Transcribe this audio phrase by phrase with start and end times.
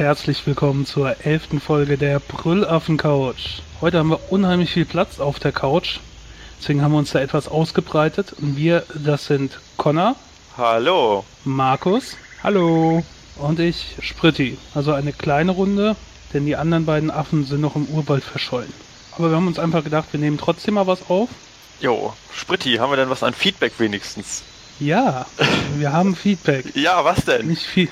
[0.00, 3.60] Herzlich willkommen zur elften Folge der Brüllaffen Couch.
[3.82, 5.98] Heute haben wir unheimlich viel Platz auf der Couch,
[6.58, 8.32] deswegen haben wir uns da etwas ausgebreitet.
[8.40, 10.16] Und wir, das sind Connor,
[10.56, 11.26] Hallo.
[11.44, 13.04] Markus Hallo.
[13.36, 14.56] und ich, Spritti.
[14.74, 15.96] Also eine kleine Runde,
[16.32, 18.72] denn die anderen beiden Affen sind noch im Urwald verschollen.
[19.18, 21.28] Aber wir haben uns einfach gedacht, wir nehmen trotzdem mal was auf.
[21.78, 24.44] Jo, Spritti, haben wir denn was an Feedback wenigstens?
[24.78, 25.26] Ja,
[25.76, 26.74] wir haben Feedback.
[26.74, 27.48] Ja, was denn?
[27.48, 27.90] Nicht viel.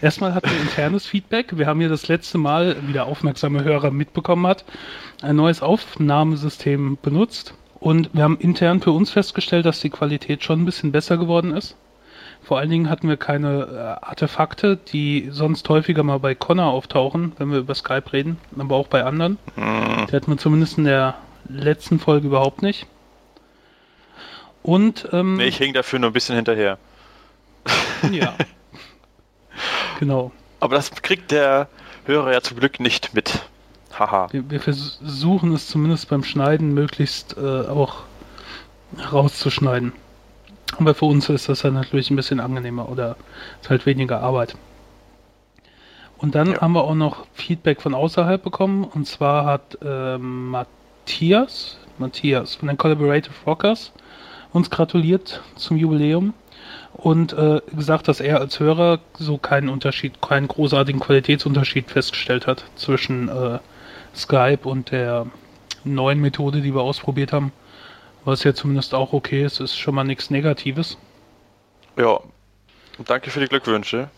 [0.00, 1.56] Erstmal hatten wir internes Feedback.
[1.56, 4.64] Wir haben hier das letzte Mal, wie der aufmerksame Hörer mitbekommen hat,
[5.22, 7.54] ein neues Aufnahmesystem benutzt.
[7.80, 11.54] Und wir haben intern für uns festgestellt, dass die Qualität schon ein bisschen besser geworden
[11.54, 11.76] ist.
[12.42, 17.32] Vor allen Dingen hatten wir keine äh, Artefakte, die sonst häufiger mal bei Connor auftauchen,
[17.38, 19.38] wenn wir über Skype reden, aber auch bei anderen.
[19.54, 21.14] Hm, Die hatten wir zumindest in der
[21.48, 22.86] letzten Folge überhaupt nicht.
[24.62, 26.78] Und ähm, nee, ich hänge dafür nur ein bisschen hinterher.
[28.10, 28.34] ja.
[30.04, 30.32] genau.
[30.60, 31.68] Aber das kriegt der
[32.04, 33.40] Hörer ja zum Glück nicht mit.
[33.98, 34.28] Haha.
[34.32, 38.02] Wir, wir versuchen es zumindest beim Schneiden möglichst äh, auch
[39.12, 39.92] rauszuschneiden.
[40.78, 43.16] Aber für uns ist das dann natürlich ein bisschen angenehmer oder
[43.62, 44.56] ist halt weniger Arbeit.
[46.18, 46.60] Und dann Ja.
[46.60, 48.84] haben wir auch noch Feedback von außerhalb bekommen.
[48.84, 53.92] Und zwar hat ähm, Matthias, Matthias von den Collaborative Rockers
[54.52, 56.34] uns gratuliert zum Jubiläum
[57.04, 62.64] und äh, gesagt, dass er als Hörer so keinen Unterschied, keinen großartigen Qualitätsunterschied festgestellt hat
[62.76, 63.58] zwischen äh,
[64.16, 65.26] Skype und der
[65.84, 67.52] neuen Methode, die wir ausprobiert haben.
[68.24, 70.96] Was ja zumindest auch okay ist, ist schon mal nichts Negatives.
[71.98, 72.20] Ja.
[73.04, 74.08] Danke für die Glückwünsche.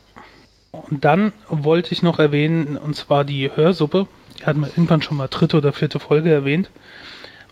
[0.70, 4.06] Und dann wollte ich noch erwähnen, und zwar die Hörsuppe.
[4.38, 6.70] Die hatten wir irgendwann schon mal dritte oder vierte Folge erwähnt,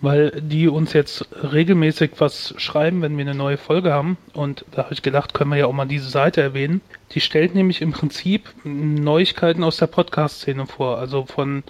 [0.05, 4.19] weil die uns jetzt regelmäßig was schreiben, wenn wir eine neue Folge haben.
[4.35, 6.83] Und da habe ich gedacht, können wir ja auch mal diese Seite erwähnen.
[7.13, 10.99] Die stellt nämlich im Prinzip Neuigkeiten aus der Podcast-Szene vor.
[10.99, 11.65] Also von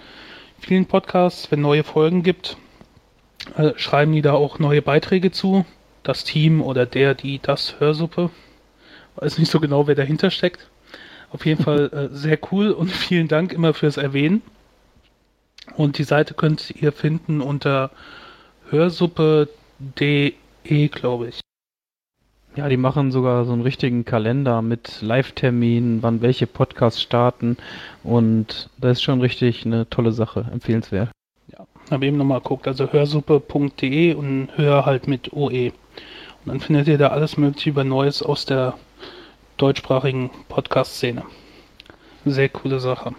[0.59, 2.57] vielen Podcasts, wenn neue Folgen gibt,
[3.55, 5.65] äh, schreiben die da auch neue Beiträge zu.
[6.03, 8.31] Das Team oder der, die, das Hörsuppe.
[9.15, 10.67] Weiß nicht so genau, wer dahinter steckt.
[11.31, 14.41] Auf jeden Fall äh, sehr cool und vielen Dank immer fürs Erwähnen.
[15.77, 17.91] Und die Seite könnt ihr finden unter
[18.69, 20.33] hörsuppe.de,
[20.89, 21.39] glaube ich.
[22.55, 27.57] Ja, die machen sogar so einen richtigen Kalender mit Live-Terminen, wann welche Podcasts starten.
[28.03, 31.09] Und das ist schon richtig eine tolle Sache, empfehlenswert.
[31.91, 35.67] Habe eben nochmal geguckt, also hörsuppe.de und hör halt mit OE.
[35.67, 35.73] Und
[36.45, 38.73] dann findet ihr da alles mögliche über Neues aus der
[39.57, 41.23] deutschsprachigen Podcast-Szene.
[42.25, 43.13] Sehr coole Sache.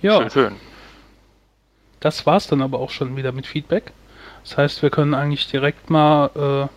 [0.00, 0.20] Ja.
[0.20, 0.56] Schön, schön.
[2.00, 3.92] Das war's dann aber auch schon wieder mit Feedback.
[4.48, 6.70] Das heißt, wir können eigentlich direkt mal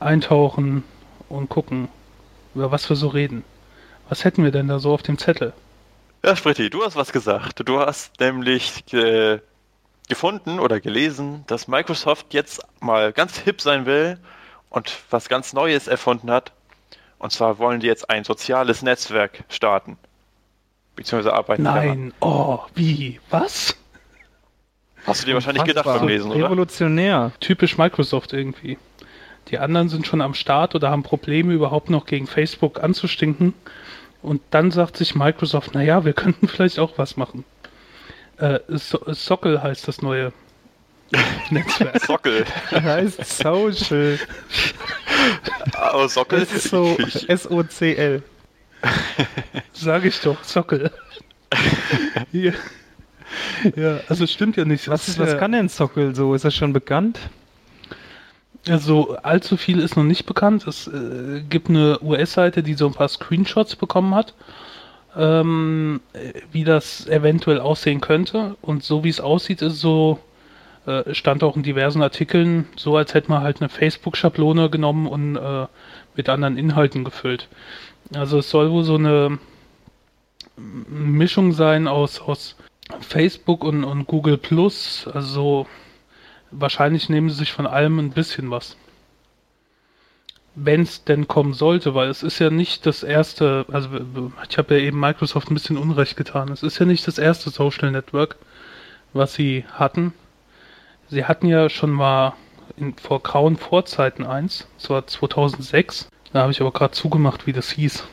[0.00, 0.82] äh, eintauchen
[1.28, 1.88] und gucken,
[2.52, 3.44] über was wir so reden.
[4.08, 5.52] Was hätten wir denn da so auf dem Zettel?
[6.24, 7.62] Ja, Spritti, du hast was gesagt.
[7.64, 9.38] Du hast nämlich äh,
[10.08, 14.18] gefunden oder gelesen, dass Microsoft jetzt mal ganz hip sein will
[14.68, 16.50] und was ganz Neues erfunden hat.
[17.20, 19.96] Und zwar wollen die jetzt ein soziales Netzwerk starten.
[20.96, 21.86] Beziehungsweise arbeiten daran.
[21.86, 23.20] Nein, oh, wie?
[23.30, 23.76] Was?
[25.06, 26.06] Hast du dir wahrscheinlich gedacht Unfassbar.
[26.06, 26.44] beim Lesen, oder?
[26.46, 27.32] Revolutionär.
[27.40, 28.78] Typisch Microsoft irgendwie.
[29.48, 33.54] Die anderen sind schon am Start oder haben Probleme überhaupt noch gegen Facebook anzustinken.
[34.22, 37.44] Und dann sagt sich Microsoft, naja, wir könnten vielleicht auch was machen.
[38.36, 40.32] Äh, so Sockel heißt das neue
[41.50, 42.00] Netzwerk.
[42.04, 42.44] Sockel.
[42.70, 44.18] heißt Social.
[45.92, 46.46] Oh, Sockel.
[46.46, 48.22] So, Ich, S-O-C-L.
[49.72, 50.90] Sag ich doch, Sockel.
[52.30, 52.54] Hier.
[53.76, 54.88] Ja, also stimmt ja nicht.
[54.88, 56.34] Was, ist was ja, kann denn Sockel so?
[56.34, 57.18] Ist das schon bekannt?
[58.68, 60.66] Also allzu viel ist noch nicht bekannt.
[60.66, 64.34] Es äh, gibt eine US-Seite, die so ein paar Screenshots bekommen hat,
[65.16, 68.56] ähm, äh, wie das eventuell aussehen könnte.
[68.60, 70.18] Und so wie es aussieht, ist so,
[70.86, 75.36] äh, stand auch in diversen Artikeln, so als hätte man halt eine Facebook-Schablone genommen und
[75.36, 75.66] äh,
[76.16, 77.48] mit anderen Inhalten gefüllt.
[78.14, 79.38] Also es soll wohl so eine
[80.56, 82.56] Mischung sein aus, aus
[83.00, 85.66] Facebook und, und Google Plus, also
[86.50, 88.76] wahrscheinlich nehmen sie sich von allem ein bisschen was.
[90.54, 93.88] Wenn es denn kommen sollte, weil es ist ja nicht das erste, also
[94.48, 96.50] ich habe ja eben Microsoft ein bisschen Unrecht getan.
[96.50, 98.36] Es ist ja nicht das erste Social Network,
[99.12, 100.12] was sie hatten.
[101.08, 102.34] Sie hatten ja schon mal
[102.76, 106.08] in, vor grauen Vorzeiten eins, das war 2006.
[106.32, 108.04] Da habe ich aber gerade zugemacht, wie das hieß.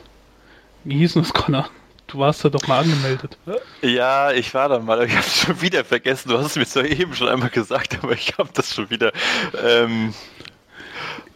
[0.84, 1.68] Wie hieß das, Connor?
[2.08, 3.38] Du warst da doch mal angemeldet.
[3.82, 6.30] ja, ich war da mal, aber ich habe es schon wieder vergessen.
[6.30, 9.12] Du hast es mir zwar eben schon einmal gesagt, aber ich habe das schon wieder.
[9.62, 10.14] Ähm,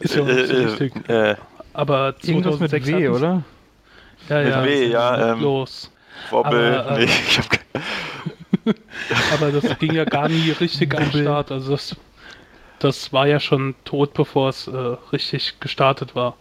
[0.01, 1.09] Ist ja auch nicht so äh, wichtig.
[1.09, 1.37] äh,
[1.75, 3.43] Aber Irgendwas mit 2006 W, oder?
[4.29, 4.65] Ja, Mit ja.
[4.65, 5.91] W, ja, ähm, Los.
[6.31, 7.47] Wobble, Aber, äh, nee, ich hab,
[9.35, 11.11] Aber das ging ja gar nie richtig am.
[11.11, 11.51] Start.
[11.53, 11.97] Also das,
[12.79, 14.77] das war ja schon tot, bevor es äh,
[15.13, 16.37] richtig gestartet war.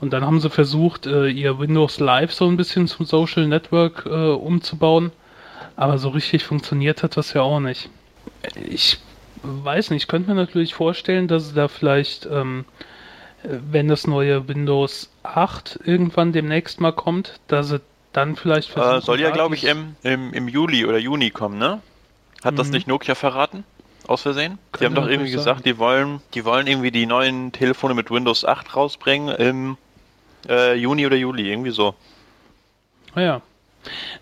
[0.00, 4.06] Und dann haben sie versucht, äh, ihr Windows Live so ein bisschen zum Social Network
[4.06, 5.12] äh, umzubauen.
[5.76, 7.90] Aber so richtig funktioniert hat das ja auch nicht.
[8.68, 8.98] Ich
[9.42, 12.64] weiß nicht, ich könnte mir natürlich vorstellen, dass sie da vielleicht, ähm,
[13.42, 17.80] äh, wenn das neue Windows 8 irgendwann demnächst mal kommt, dass sie
[18.12, 21.58] dann vielleicht äh, versuchen, soll ja, glaube ich, im, im, im Juli oder Juni kommen,
[21.58, 21.80] ne?
[22.42, 22.72] Hat das Mhm.
[22.72, 23.64] nicht Nokia verraten?
[24.06, 24.58] Aus Versehen?
[24.80, 25.64] die haben doch irgendwie gesagt, sein.
[25.74, 29.76] die wollen, die wollen irgendwie die neuen Telefone mit Windows 8 rausbringen im
[30.48, 31.94] äh, Juni oder Juli, irgendwie so.
[33.14, 33.42] Naja.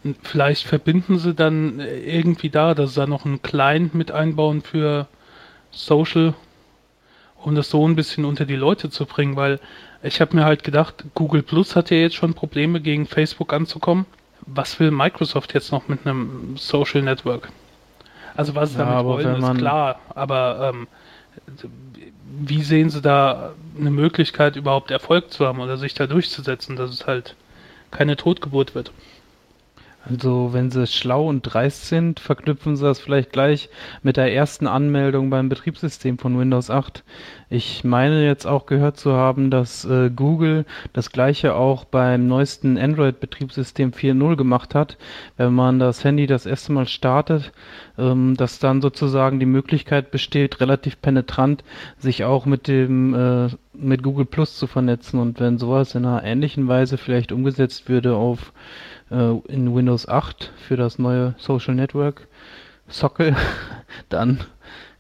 [0.05, 4.11] Und Vielleicht verbinden sie dann äh, irgendwie da, dass sie da noch einen Client mit
[4.11, 5.09] einbauen für
[5.71, 6.35] Social,
[7.37, 9.61] um das so ein bisschen unter die Leute zu bringen, weil
[10.03, 14.07] ich habe mir halt gedacht, Google Plus hat ja jetzt schon Probleme gegen Facebook anzukommen.
[14.47, 17.51] Was will Microsoft jetzt noch mit einem Social Network?
[18.37, 20.87] Also was sie Ja, damit aber wollen, ist klar, aber ähm,
[22.31, 26.91] wie sehen sie da eine Möglichkeit überhaupt Erfolg zu haben oder sich da durchzusetzen, dass
[26.91, 27.37] es halt
[27.91, 28.93] keine Totgeburt wird?
[30.11, 33.69] Also, wenn sie schlau und dreist sind, verknüpfen sie das vielleicht gleich
[34.03, 37.05] mit der ersten Anmeldung beim Betriebssystem von Windows 8.
[37.51, 40.65] Ich meine jetzt auch gehört zu haben, dass äh, Google
[40.95, 44.97] das gleiche auch beim neuesten Android-Betriebssystem 4.0 gemacht hat.
[45.37, 47.53] Wenn man das Handy das erste Mal startet,
[47.99, 51.65] ähm, dass dann sozusagen die Möglichkeit besteht, relativ penetrant
[51.99, 55.21] sich auch mit dem äh, mit Google Plus zu vernetzen.
[55.21, 58.53] Und wenn sowas in einer ähnlichen Weise vielleicht umgesetzt würde auf
[59.11, 62.27] äh, in Windows 8 für das neue Social Network
[62.89, 63.37] Sockel,
[64.09, 64.45] dann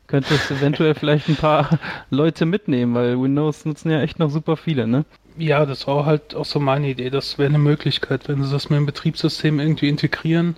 [0.07, 1.79] könnte es eventuell vielleicht ein paar
[2.11, 5.05] Leute mitnehmen, weil Windows nutzen ja echt noch super viele, ne?
[5.37, 7.11] Ja, das war halt auch so meine Idee.
[7.11, 10.57] Das wäre eine Möglichkeit, wenn sie das mit dem Betriebssystem irgendwie integrieren,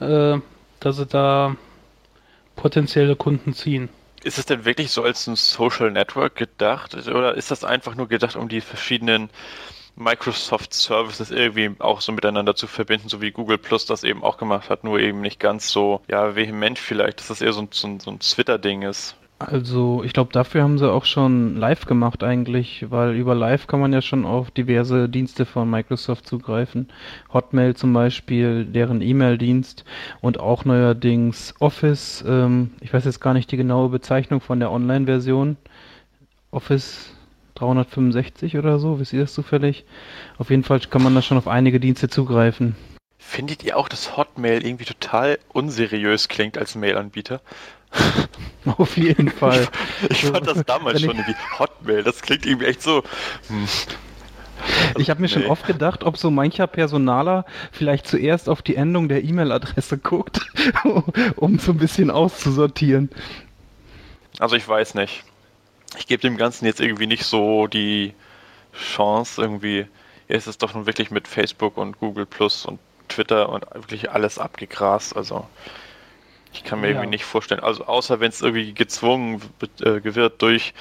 [0.00, 0.38] äh,
[0.80, 1.54] dass sie da
[2.56, 3.88] potenzielle Kunden ziehen.
[4.24, 8.08] Ist es denn wirklich so als ein Social Network gedacht oder ist das einfach nur
[8.08, 9.30] gedacht, um die verschiedenen
[9.98, 14.38] Microsoft Services irgendwie auch so miteinander zu verbinden, so wie Google Plus das eben auch
[14.38, 17.68] gemacht hat, nur eben nicht ganz so, ja, vehement vielleicht, dass das eher so ein,
[17.70, 19.16] so ein, so ein Twitter-Ding ist.
[19.40, 23.78] Also, ich glaube, dafür haben sie auch schon live gemacht eigentlich, weil über live kann
[23.78, 26.88] man ja schon auf diverse Dienste von Microsoft zugreifen.
[27.32, 29.84] Hotmail zum Beispiel, deren E-Mail-Dienst
[30.20, 32.24] und auch neuerdings Office.
[32.26, 35.56] Ähm, ich weiß jetzt gar nicht die genaue Bezeichnung von der Online-Version.
[36.50, 37.14] Office
[37.58, 39.84] 365 oder so, wisst ihr das zufällig?
[40.38, 42.76] Auf jeden Fall kann man da schon auf einige Dienste zugreifen.
[43.18, 47.40] Findet ihr auch, dass Hotmail irgendwie total unseriös klingt als Mail-Anbieter?
[48.76, 49.66] Auf jeden Fall.
[50.10, 53.02] Ich fand das damals schon irgendwie Hotmail, das klingt irgendwie echt so.
[53.48, 53.66] Hm.
[54.98, 55.48] Ich habe mir schon Nee.
[55.48, 60.40] oft gedacht, ob so mancher Personaler vielleicht zuerst auf die Endung der E-Mail-Adresse guckt,
[61.36, 63.10] um so ein bisschen auszusortieren.
[64.38, 65.24] Also ich weiß nicht.
[65.96, 68.14] Ich gebe dem Ganzen jetzt irgendwie nicht so die
[68.74, 69.86] Chance, irgendwie.
[70.28, 72.78] Jetzt ist es doch nun wirklich mit Facebook und Google Plus und
[73.08, 75.16] Twitter und wirklich alles abgegrast.
[75.16, 75.46] Also
[76.52, 76.92] ich kann mir Ja.
[76.94, 77.60] irgendwie nicht vorstellen.
[77.60, 80.74] Also außer wenn es irgendwie gezwungen wird, äh, wird durch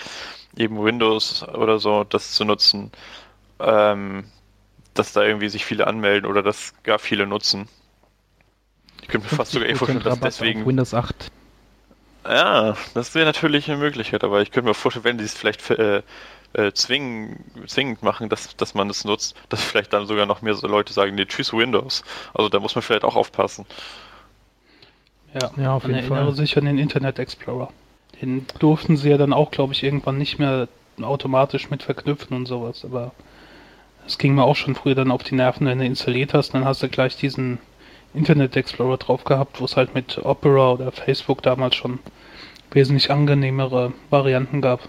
[0.57, 2.91] eben Windows oder so, das zu nutzen,
[3.59, 4.25] ähm,
[4.93, 7.69] dass da irgendwie sich viele anmelden oder dass gar viele nutzen.
[9.01, 11.31] Ich könnte mir fast sogar echt vorstellen, dass Rabatt deswegen Windows 8.
[12.27, 15.69] ja, das wäre natürlich eine Möglichkeit, aber ich könnte mir vorstellen, wenn die es vielleicht
[15.71, 16.01] äh,
[16.53, 20.53] äh, zwingen, zwingend machen, dass, dass man es nutzt, dass vielleicht dann sogar noch mehr
[20.55, 22.03] so Leute sagen, nee, tschüss Windows.
[22.33, 23.65] Also da muss man vielleicht auch aufpassen.
[25.33, 26.35] Ja, Ja, auf man jeden erinnere Fall.
[26.35, 27.71] sich an den Internet Explorer.
[28.21, 30.67] Den durften sie ja dann auch, glaube ich, irgendwann nicht mehr
[31.01, 33.13] automatisch mit verknüpfen und sowas, aber
[34.07, 36.65] es ging mir auch schon früher dann auf die Nerven, wenn du installiert hast, dann
[36.65, 37.59] hast du gleich diesen
[38.17, 41.99] Internet Explorer drauf gehabt, wo es halt mit Opera oder Facebook damals schon
[42.71, 44.81] wesentlich angenehmere Varianten gab.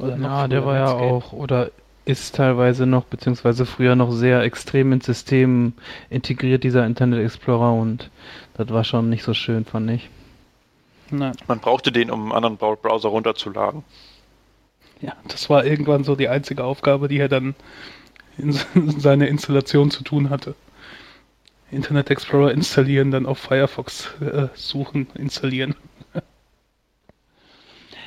[0.00, 1.70] Oder Ja, der war ja auch, oder
[2.04, 5.74] ist teilweise noch, beziehungsweise früher noch sehr extrem ins System
[6.10, 8.10] integriert, dieser Internet Explorer, und
[8.54, 10.08] das war schon nicht so schön, fand ich.
[11.10, 11.34] Nein.
[11.46, 13.84] Man brauchte den, um einen anderen Browser runterzuladen.
[15.00, 17.54] Ja, das war irgendwann so die einzige Aufgabe, die er dann
[18.36, 18.52] in
[18.98, 20.54] seiner Installation zu tun hatte.
[21.70, 25.74] Internet Explorer installieren, dann auf Firefox äh, suchen, installieren.
[26.14, 26.22] Ja,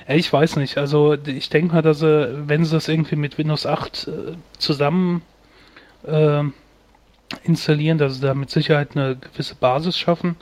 [0.15, 3.65] ich weiß nicht, also ich denke mal, dass sie, wenn sie das irgendwie mit Windows
[3.65, 4.11] 8 äh,
[4.57, 5.21] zusammen
[6.05, 6.43] äh,
[7.43, 10.35] installieren, dass sie da mit Sicherheit eine gewisse Basis schaffen.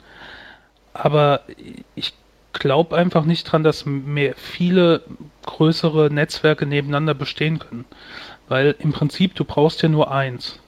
[0.92, 1.42] Aber
[1.94, 2.14] ich
[2.52, 5.02] glaube einfach nicht dran, dass mehr viele
[5.42, 7.84] größere Netzwerke nebeneinander bestehen können.
[8.48, 10.58] Weil im Prinzip, du brauchst ja nur eins.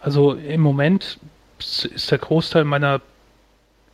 [0.00, 1.18] Also im Moment
[1.58, 3.00] ist der Großteil meiner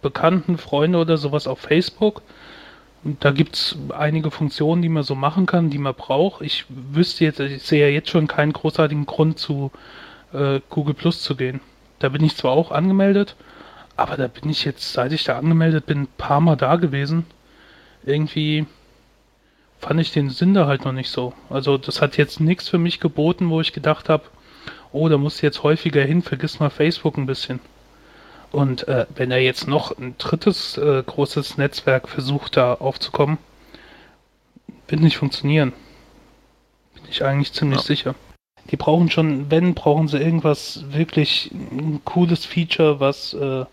[0.02, 2.22] bekannten Freunde oder sowas auf Facebook.
[3.04, 6.42] Und da gibt es einige Funktionen, die man so machen kann, die man braucht.
[6.42, 9.70] Ich wüsste jetzt, ich sehe ja jetzt schon keinen großartigen Grund zu
[10.32, 11.60] äh, Google Plus zu gehen.
[11.98, 13.36] Da bin ich zwar auch angemeldet,
[13.96, 17.26] aber da bin ich jetzt, seit ich da angemeldet bin, ein paar Mal da gewesen.
[18.04, 18.66] Irgendwie
[19.78, 21.34] fand ich den Sinn da halt noch nicht so.
[21.50, 24.24] Also das hat jetzt nichts für mich geboten, wo ich gedacht habe,
[24.94, 27.60] oh, da muss jetzt häufiger hin, vergiss mal Facebook ein bisschen.
[28.52, 33.38] Und äh, wenn er jetzt noch ein drittes äh, großes Netzwerk versucht, da aufzukommen,
[34.86, 35.72] wird nicht funktionieren.
[36.94, 37.84] Bin ich eigentlich ziemlich ja.
[37.84, 38.14] sicher.
[38.70, 43.64] Die brauchen schon, wenn, brauchen sie irgendwas wirklich ein cooles Feature, was äh,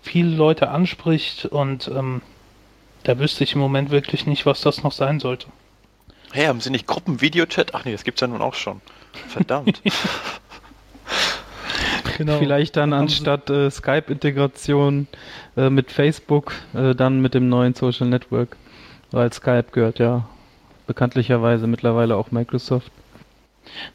[0.00, 2.22] viele Leute anspricht und ähm,
[3.04, 5.48] da wüsste ich im Moment wirklich nicht, was das noch sein sollte.
[6.32, 7.74] Hey, haben Sie nicht Gruppenvideochat?
[7.74, 8.80] Ach nee, das gibt's ja nun auch schon.
[9.28, 9.82] Verdammt.
[12.16, 12.38] Genau.
[12.38, 15.08] Vielleicht dann anstatt äh, Skype-Integration
[15.56, 18.56] äh, mit Facebook, äh, dann mit dem neuen Social Network.
[19.10, 20.28] Weil Skype gehört ja
[20.86, 22.90] bekanntlicherweise mittlerweile auch Microsoft.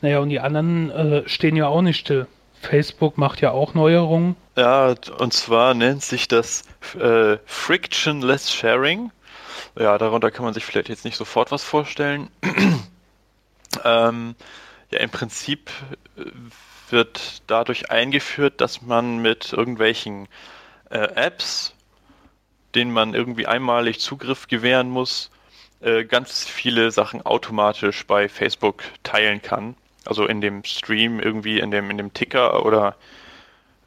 [0.01, 2.27] Naja, und die anderen äh, stehen ja auch nicht still.
[2.61, 4.35] Facebook macht ja auch Neuerungen.
[4.57, 6.63] Ja, und zwar nennt sich das
[6.99, 9.11] äh, Frictionless Sharing.
[9.77, 12.29] Ja, darunter kann man sich vielleicht jetzt nicht sofort was vorstellen.
[13.85, 14.35] ähm,
[14.91, 15.69] ja, im Prinzip
[16.17, 16.23] äh,
[16.91, 20.27] wird dadurch eingeführt, dass man mit irgendwelchen
[20.89, 21.73] äh, Apps,
[22.75, 25.31] denen man irgendwie einmalig Zugriff gewähren muss,
[25.81, 29.75] äh, ganz viele Sachen automatisch bei Facebook teilen kann.
[30.05, 32.95] Also in dem Stream irgendwie, in dem, in dem Ticker oder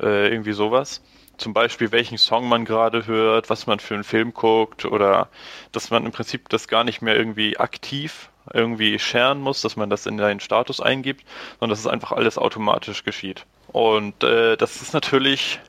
[0.01, 1.03] äh, irgendwie sowas.
[1.39, 5.29] Zum Beispiel, welchen Song man gerade hört, was man für einen Film guckt oder
[5.73, 9.91] dass man im Prinzip das gar nicht mehr irgendwie aktiv irgendwie sharen muss, dass man
[9.91, 11.25] das in deinen Status eingibt,
[11.59, 13.47] sondern dass es einfach alles automatisch geschieht.
[13.69, 15.61] Und äh, das ist natürlich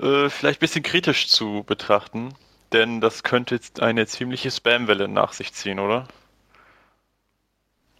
[0.00, 2.34] äh, vielleicht ein bisschen kritisch zu betrachten,
[2.72, 6.08] denn das könnte jetzt eine ziemliche Spamwelle nach sich ziehen, oder?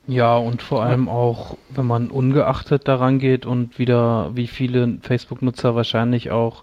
[0.07, 5.75] Ja, und vor allem auch, wenn man ungeachtet daran geht und wieder, wie viele Facebook-Nutzer
[5.75, 6.63] wahrscheinlich auch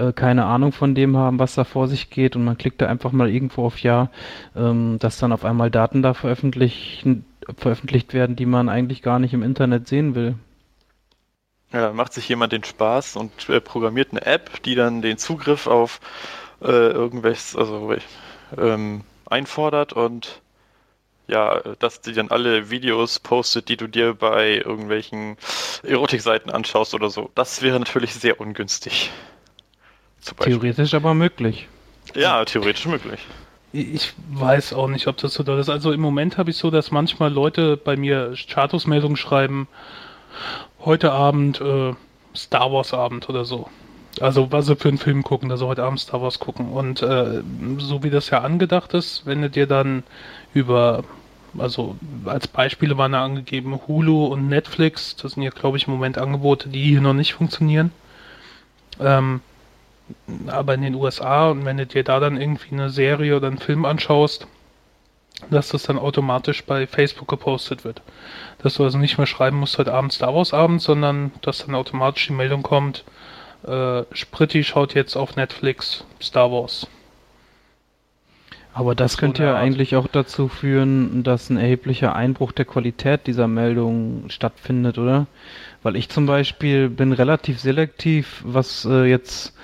[0.00, 2.86] äh, keine Ahnung von dem haben, was da vor sich geht und man klickt da
[2.86, 4.10] einfach mal irgendwo auf Ja,
[4.56, 7.04] ähm, dass dann auf einmal Daten da veröffentlicht,
[8.12, 10.34] werden, die man eigentlich gar nicht im Internet sehen will.
[11.72, 15.18] Ja, dann macht sich jemand den Spaß und äh, programmiert eine App, die dann den
[15.18, 16.00] Zugriff auf
[16.62, 17.94] äh, irgendwelches, also
[18.58, 20.40] ähm, einfordert und
[21.28, 25.36] ja, dass die dann alle Videos postet, die du dir bei irgendwelchen
[25.84, 27.30] Erotikseiten anschaust oder so.
[27.36, 29.12] Das wäre natürlich sehr ungünstig.
[30.20, 31.68] Theoretisch aber möglich.
[32.14, 33.20] Ja, theoretisch möglich.
[33.72, 35.68] Ich weiß auch nicht, ob das so doll ist.
[35.68, 39.68] Also im Moment habe ich so, dass manchmal Leute bei mir Statusmeldungen schreiben,
[40.84, 41.94] heute Abend äh,
[42.34, 43.68] Star Wars Abend oder so.
[44.20, 46.70] Also was sie für einen Film gucken, also heute Abend Star Wars gucken.
[46.70, 47.42] Und äh,
[47.78, 50.02] so wie das ja angedacht ist, wenn du dir dann
[50.52, 51.04] über,
[51.56, 55.92] also als Beispiele waren da angegeben Hulu und Netflix, das sind ja glaube ich im
[55.92, 57.92] Moment Angebote, die hier noch nicht funktionieren.
[58.98, 59.40] Ähm,
[60.46, 63.58] aber in den USA und wenn du dir da dann irgendwie eine Serie oder einen
[63.58, 64.46] Film anschaust,
[65.48, 68.02] dass das dann automatisch bei Facebook gepostet wird.
[68.58, 71.74] Dass du also nicht mehr schreiben musst, heute Abend Star Wars Abend, sondern dass dann
[71.74, 73.04] automatisch die Meldung kommt,
[73.66, 76.86] äh, Spritti schaut jetzt auf Netflix Star Wars.
[78.72, 79.62] Aber das so könnte ja Art.
[79.62, 85.26] eigentlich auch dazu führen, dass ein erheblicher Einbruch der Qualität dieser Meldung stattfindet, oder?
[85.82, 89.54] Weil ich zum Beispiel bin relativ selektiv, was äh, jetzt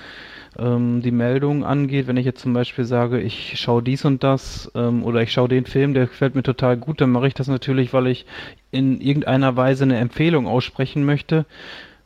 [0.57, 2.07] ähm, die Meldung angeht.
[2.07, 5.49] Wenn ich jetzt zum Beispiel sage, ich schaue dies und das ähm, oder ich schaue
[5.49, 8.25] den Film, der gefällt mir total gut, dann mache ich das natürlich, weil ich
[8.71, 11.45] in irgendeiner Weise eine Empfehlung aussprechen möchte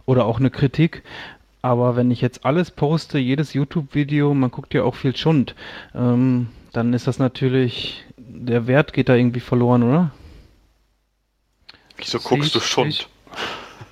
[0.06, 1.04] oder auch eine Kritik.
[1.62, 5.56] Aber wenn ich jetzt alles poste, jedes YouTube-Video, man guckt ja auch viel Schund,
[5.94, 10.12] ähm, dann ist das natürlich, der Wert geht da irgendwie verloren, oder?
[11.98, 13.08] Wieso guckst du Schund?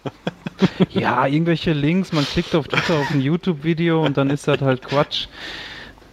[0.89, 4.82] ja, irgendwelche Links, man klickt auf Twitter auf ein YouTube-Video und dann ist das halt
[4.82, 5.28] Quatsch.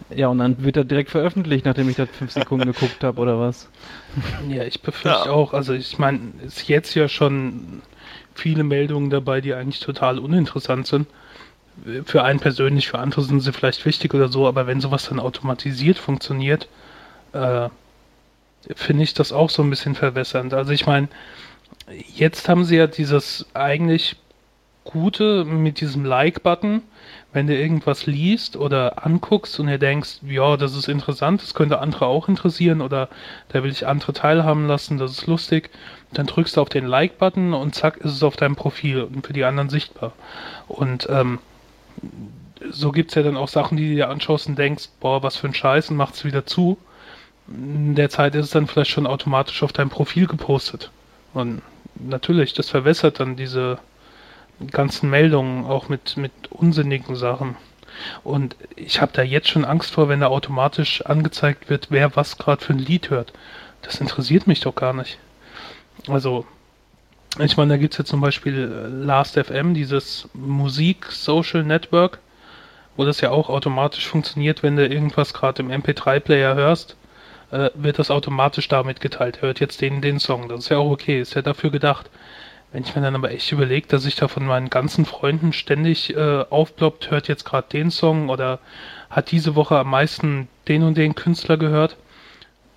[0.09, 3.39] Ja, und dann wird er direkt veröffentlicht, nachdem ich das fünf Sekunden geguckt habe, oder
[3.39, 3.69] was?
[4.47, 5.31] Ja, ich befürchte ja.
[5.31, 5.53] auch.
[5.53, 7.81] Also ich meine, ist jetzt ja schon
[8.33, 11.07] viele Meldungen dabei, die eigentlich total uninteressant sind.
[12.05, 15.19] Für einen persönlich, für andere sind sie vielleicht wichtig oder so, aber wenn sowas dann
[15.19, 16.67] automatisiert funktioniert,
[17.33, 17.69] äh,
[18.75, 20.53] finde ich das auch so ein bisschen verwässernd.
[20.53, 21.09] Also ich meine,
[22.15, 24.15] jetzt haben sie ja dieses eigentlich
[24.87, 26.81] Gute mit diesem Like-Button,
[27.33, 31.79] wenn du irgendwas liest oder anguckst und ihr denkst, ja, das ist interessant, das könnte
[31.79, 33.09] andere auch interessieren oder
[33.49, 35.69] da will ich andere teilhaben lassen, das ist lustig,
[36.13, 39.33] dann drückst du auf den Like-Button und zack, ist es auf deinem Profil und für
[39.33, 40.13] die anderen sichtbar.
[40.67, 41.39] Und ähm,
[42.69, 45.35] so gibt es ja dann auch Sachen, die du dir anschaust und denkst, boah, was
[45.35, 46.77] für ein Scheiß und macht es wieder zu.
[47.49, 50.91] In der Zeit ist es dann vielleicht schon automatisch auf deinem Profil gepostet.
[51.33, 51.61] Und
[51.99, 53.79] natürlich, das verwässert dann diese
[54.71, 57.55] ganzen Meldungen auch mit, mit unsinnigen Sachen.
[58.23, 62.37] Und ich habe da jetzt schon Angst vor, wenn da automatisch angezeigt wird, wer was
[62.37, 63.33] gerade für ein Lied hört.
[63.81, 65.17] Das interessiert mich doch gar nicht.
[66.07, 66.45] Also,
[67.39, 68.55] ich meine, da gibt es jetzt zum Beispiel
[69.03, 72.19] Last.fm, dieses Musik-Social Network,
[72.95, 76.95] wo das ja auch automatisch funktioniert, wenn du irgendwas gerade im MP3-Player hörst,
[77.51, 79.41] äh, wird das automatisch damit geteilt.
[79.41, 80.49] Hört jetzt den, den Song.
[80.49, 82.09] Das ist ja auch okay, ist ja dafür gedacht.
[82.71, 86.15] Wenn ich mir dann aber echt überlege, dass ich da von meinen ganzen Freunden ständig
[86.15, 88.59] äh, aufploppt, hört jetzt gerade den Song oder
[89.09, 91.95] hat diese Woche am meisten den und den Künstler gehört,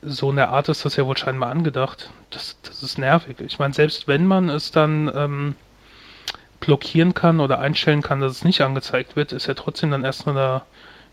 [0.03, 2.11] so in der Art ist das ja wohl scheinbar angedacht.
[2.31, 3.37] Das, das ist nervig.
[3.41, 5.55] Ich meine, selbst wenn man es dann ähm,
[6.61, 10.35] blockieren kann oder einstellen kann, dass es nicht angezeigt wird, ist ja trotzdem dann erstmal
[10.35, 10.67] da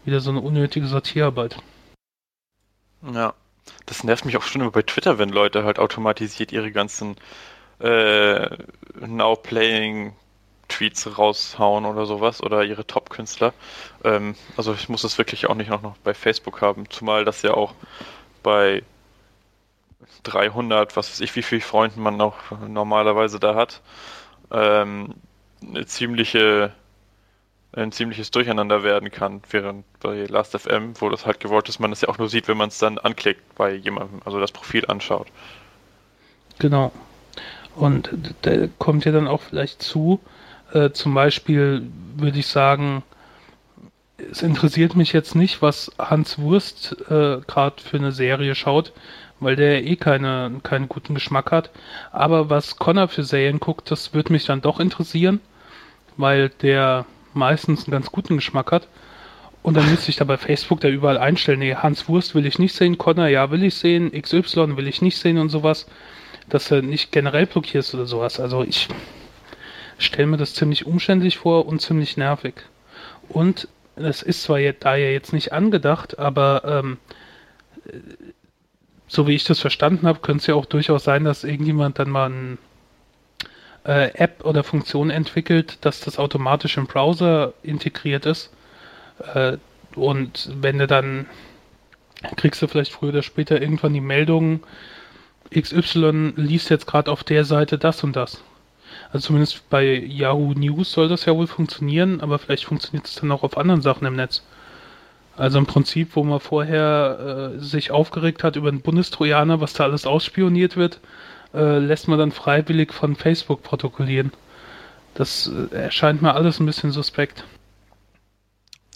[0.06, 1.58] wieder so eine unnötige Sortierarbeit.
[3.14, 3.34] Ja,
[3.86, 7.16] das nervt mich auch schon immer bei Twitter, wenn Leute halt automatisiert ihre ganzen
[7.80, 8.50] äh,
[9.06, 10.14] Now Playing
[10.68, 13.54] Tweets raushauen oder sowas oder ihre Top-Künstler.
[14.04, 17.54] Ähm, also ich muss das wirklich auch nicht noch bei Facebook haben, zumal das ja
[17.54, 17.74] auch
[18.44, 18.84] bei
[20.24, 22.36] 300, was weiß ich, wie viele Freunden man auch
[22.68, 23.82] normalerweise da hat,
[24.52, 25.16] ähm,
[25.62, 26.74] eine ziemliche
[27.74, 32.02] ein ziemliches Durcheinander werden kann, während bei Last.fm, wo das halt gewollt ist, man das
[32.02, 35.28] ja auch nur sieht, wenn man es dann anklickt bei jemandem, also das Profil anschaut.
[36.58, 36.92] Genau.
[37.78, 38.10] Und
[38.42, 40.20] da kommt ja dann auch vielleicht zu,
[40.74, 41.84] äh, zum Beispiel
[42.16, 43.04] würde ich sagen,
[44.32, 48.94] es interessiert mich jetzt nicht, was Hans Wurst äh, gerade für eine Serie schaut,
[49.40, 51.70] weil der eh keine, keinen guten Geschmack hat.
[52.12, 55.40] Aber was Connor für Serien guckt, das würde mich dann doch interessieren,
[56.18, 58.88] weil der meistens einen ganz guten Geschmack hat.
[59.62, 62.58] Und dann müsste ich da bei Facebook da überall einstellen, nee, Hans Wurst will ich
[62.58, 65.86] nicht sehen, Connor, ja, will ich sehen, XY will ich nicht sehen und sowas
[66.50, 68.40] dass du nicht generell blockierst oder sowas.
[68.40, 68.88] Also ich
[69.98, 72.56] stelle mir das ziemlich umständlich vor und ziemlich nervig.
[73.30, 76.98] Und es ist zwar jetzt, da ja jetzt nicht angedacht, aber ähm,
[79.08, 82.10] so wie ich das verstanden habe, könnte es ja auch durchaus sein, dass irgendjemand dann
[82.10, 82.58] mal eine
[83.86, 88.52] äh, App oder Funktion entwickelt, dass das automatisch im Browser integriert ist.
[89.34, 89.58] Äh,
[89.96, 91.26] und wenn du dann
[92.36, 94.62] kriegst du vielleicht früher oder später irgendwann die Meldung,
[95.54, 98.44] XY liest jetzt gerade auf der Seite das und das.
[99.12, 103.32] Also zumindest bei Yahoo News soll das ja wohl funktionieren, aber vielleicht funktioniert es dann
[103.32, 104.44] auch auf anderen Sachen im Netz.
[105.36, 109.84] Also im Prinzip, wo man vorher äh, sich aufgeregt hat über einen Bundestrojaner, was da
[109.84, 111.00] alles ausspioniert wird,
[111.54, 114.32] äh, lässt man dann freiwillig von Facebook protokollieren.
[115.14, 117.44] Das äh, erscheint mir alles ein bisschen suspekt.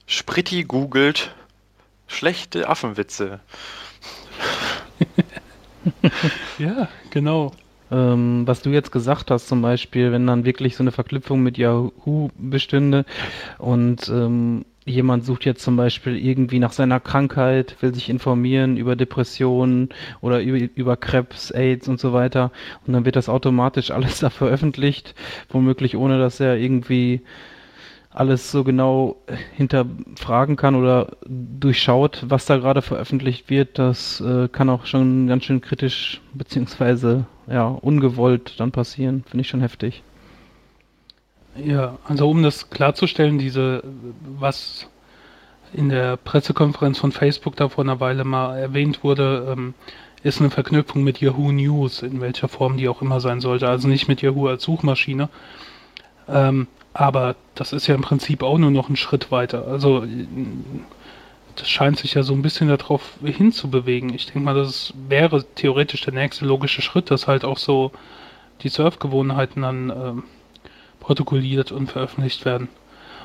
[0.07, 1.33] Spritti googelt
[2.11, 3.39] schlechte Affenwitze.
[6.60, 7.52] Ja, genau.
[7.91, 11.58] Ähm, was du jetzt gesagt hast, zum Beispiel, wenn dann wirklich so eine Verknüpfung mit
[11.58, 13.06] Yahoo bestünde
[13.58, 18.96] und ähm, jemand sucht jetzt zum Beispiel irgendwie nach seiner Krankheit, will sich informieren über
[18.96, 19.89] Depressionen
[20.22, 22.52] oder über, über Krebs, AIDS und so weiter
[22.88, 25.13] und dann wird das automatisch alles da veröffentlicht,
[25.50, 27.22] womöglich ohne dass er irgendwie
[28.13, 29.15] alles so genau
[29.56, 35.45] hinterfragen kann oder durchschaut, was da gerade veröffentlicht wird, das äh, kann auch schon ganz
[35.45, 39.24] schön kritisch beziehungsweise ja ungewollt dann passieren.
[39.28, 40.04] Finde ich schon heftig.
[41.56, 43.84] Ja, also um das klarzustellen, diese
[44.38, 44.89] was
[45.74, 49.74] in der Pressekonferenz von Facebook da vor einer Weile mal erwähnt wurde, ähm,
[50.24, 53.67] ist eine Verknüpfung mit Yahoo News, in welcher Form die auch immer sein sollte.
[53.69, 55.30] Also nicht mit Yahoo als Suchmaschine.
[56.28, 59.67] Ähm, aber das ist ja im Prinzip auch nur noch ein Schritt weiter.
[59.67, 60.06] Also
[61.56, 64.13] das scheint sich ja so ein bisschen darauf hinzubewegen.
[64.13, 67.91] Ich denke mal, das wäre theoretisch der nächste logische Schritt, dass halt auch so
[68.63, 70.13] die Surfgewohnheiten dann äh,
[70.99, 72.67] protokolliert und veröffentlicht werden.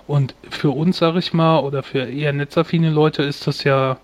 [0.06, 3.98] Und für uns, sag ich mal, oder für eher netzaffine Leute ist das ja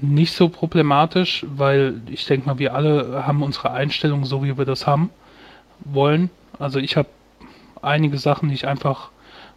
[0.00, 4.64] nicht so problematisch, weil ich denke mal, wir alle haben unsere Einstellung so, wie wir
[4.64, 5.10] das haben
[5.84, 6.30] wollen.
[6.58, 7.08] Also ich habe
[7.82, 9.10] einige Sachen, die ich einfach,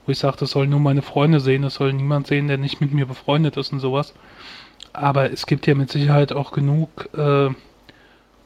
[0.05, 2.81] wo ich sage, das sollen nur meine Freunde sehen, das soll niemand sehen, der nicht
[2.81, 4.13] mit mir befreundet ist und sowas.
[4.93, 7.49] Aber es gibt ja mit Sicherheit auch genug äh,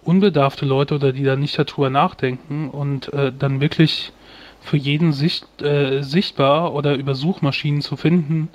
[0.03, 4.11] unbedarfte Leute oder die da nicht darüber nachdenken und äh, dann wirklich
[4.61, 8.49] für jeden sicht, äh, sichtbar oder über Suchmaschinen zu finden,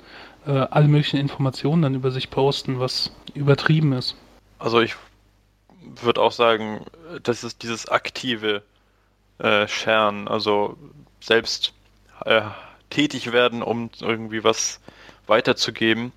[0.45, 4.15] äh, alle möglichen Informationen dann über sich posten, was übertrieben ist.
[4.59, 4.95] Also ich
[6.01, 6.81] würde auch sagen,
[7.23, 8.61] das ist dieses aktive
[9.39, 10.77] äh, Scheren, also
[11.25, 11.73] selbst
[12.25, 12.41] äh,
[12.89, 14.79] tätig werden, um irgendwie was
[15.27, 16.11] weiterzugeben,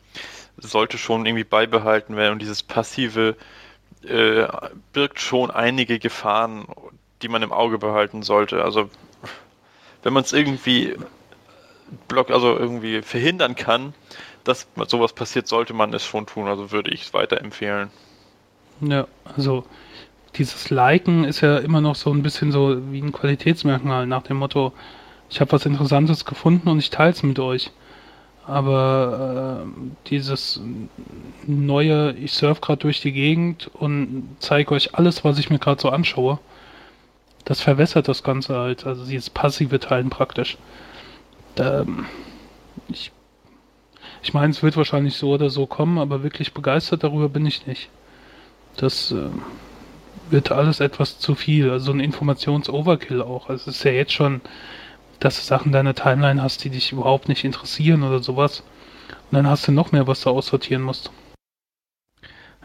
[0.58, 3.36] sollte schon irgendwie beibehalten werden und dieses passive
[4.04, 4.46] äh,
[4.92, 6.66] birgt schon einige Gefahren,
[7.22, 8.62] die man im Auge behalten sollte.
[8.62, 8.90] Also
[10.02, 10.96] wenn man es irgendwie
[12.06, 13.94] block, also irgendwie verhindern kann,
[14.44, 16.48] dass sowas passiert, sollte man es schon tun.
[16.48, 17.90] Also würde ich es weiterempfehlen.
[18.80, 19.64] Ja, also
[20.38, 24.38] dieses Liken ist ja immer noch so ein bisschen so wie ein Qualitätsmerkmal nach dem
[24.38, 24.72] Motto,
[25.30, 27.70] ich habe was Interessantes gefunden und ich teile es mit euch.
[28.46, 30.60] Aber äh, dieses
[31.46, 35.80] neue, ich surf gerade durch die Gegend und zeige euch alles, was ich mir gerade
[35.80, 36.38] so anschaue,
[37.44, 38.86] das verwässert das Ganze halt.
[38.86, 40.56] Also dieses passive Teilen praktisch.
[41.56, 41.84] Da,
[42.88, 43.12] ich
[44.22, 47.66] ich meine, es wird wahrscheinlich so oder so kommen, aber wirklich begeistert darüber bin ich
[47.66, 47.88] nicht.
[48.76, 49.28] Das äh,
[50.30, 51.70] wird alles etwas zu viel.
[51.70, 53.48] Also ein Informations-Overkill auch.
[53.48, 54.40] Also es ist ja jetzt schon,
[55.20, 58.62] dass du Sachen deiner Timeline hast, die dich überhaupt nicht interessieren oder sowas.
[59.30, 61.10] Und dann hast du noch mehr, was du aussortieren musst.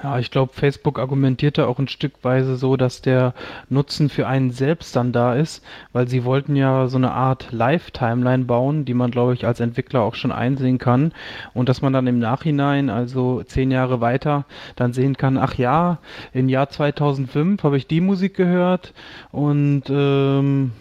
[0.04, 3.34] Ja, ich glaube, Facebook argumentiert da auch ein Stückweise so, dass der
[3.70, 5.64] Nutzen für einen selbst dann da ist,
[5.94, 10.02] weil sie wollten ja so eine Art Live-Timeline bauen, die man, glaube ich, als Entwickler
[10.02, 11.14] auch schon einsehen kann.
[11.54, 14.44] Und dass man dann im Nachhinein, also zehn Jahre weiter,
[14.76, 16.00] dann sehen kann, ach ja,
[16.34, 18.94] im Jahr 2005 habe ich die Musik gehört
[19.32, 20.74] und ähm,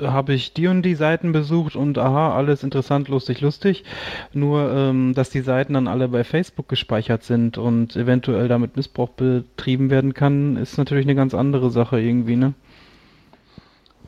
[0.00, 3.84] habe ich die und die Seiten besucht und aha, alles interessant, lustig, lustig.
[4.32, 9.10] Nur, ähm, dass die Seiten dann alle bei Facebook gespeichert sind und eventuell damit Missbrauch
[9.10, 12.54] betrieben werden kann, ist natürlich eine ganz andere Sache irgendwie, ne?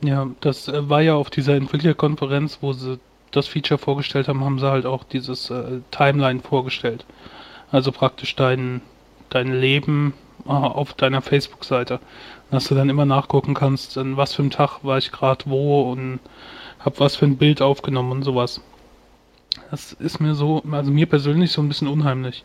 [0.03, 2.99] Ja, das äh, war ja auf dieser Entwicklerkonferenz, wo sie
[3.31, 7.05] das Feature vorgestellt haben, haben sie halt auch dieses äh, Timeline vorgestellt.
[7.71, 8.81] Also praktisch dein,
[9.31, 10.15] dein Leben
[10.47, 12.01] äh, auf deiner Facebook-Seite
[12.55, 15.91] dass du dann immer nachgucken kannst, an was für einem Tag war ich gerade wo
[15.91, 16.21] und
[16.79, 18.61] hab was für ein Bild aufgenommen und sowas.
[19.71, 22.45] Das ist mir so, also mir persönlich so ein bisschen unheimlich.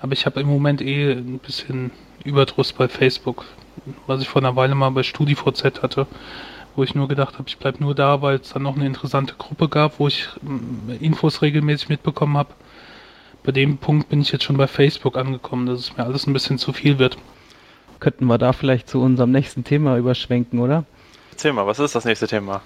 [0.00, 1.90] Aber ich habe im Moment eh ein bisschen
[2.24, 3.44] Überdruss bei Facebook,
[4.06, 6.06] was ich vor einer Weile mal bei StudiVZ hatte,
[6.76, 9.34] wo ich nur gedacht habe, ich bleibe nur da, weil es dann noch eine interessante
[9.36, 12.54] Gruppe gab, wo ich mm, Infos regelmäßig mitbekommen habe.
[13.42, 16.32] Bei dem Punkt bin ich jetzt schon bei Facebook angekommen, dass es mir alles ein
[16.32, 17.18] bisschen zu viel wird
[18.00, 20.84] könnten wir da vielleicht zu unserem nächsten Thema überschwenken, oder?
[21.30, 22.62] Erzähl mal, was ist das nächste Thema?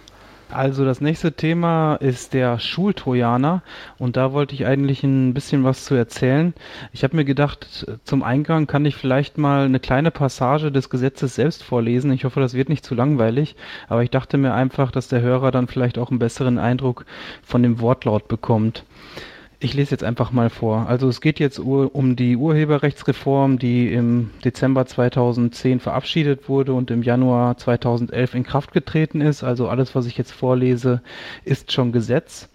[0.51, 3.63] Also das nächste Thema ist der Schultrojaner
[3.99, 6.55] und da wollte ich eigentlich ein bisschen was zu erzählen.
[6.93, 11.35] Ich habe mir gedacht, zum Eingang kann ich vielleicht mal eine kleine Passage des Gesetzes
[11.35, 12.11] selbst vorlesen.
[12.13, 13.57] Ich hoffe, das wird nicht zu langweilig,
[13.89, 17.05] aber ich dachte mir einfach, dass der Hörer dann vielleicht auch einen besseren Eindruck
[17.43, 18.85] von dem Wortlaut bekommt.
[19.61, 20.87] Ich lese jetzt einfach mal vor.
[20.89, 27.03] Also es geht jetzt um die Urheberrechtsreform, die im Dezember 2010 verabschiedet wurde und im
[27.03, 29.43] Januar 2011 in Kraft getreten ist.
[29.43, 31.03] Also alles, was ich jetzt vorlese,
[31.45, 32.49] ist schon Gesetz.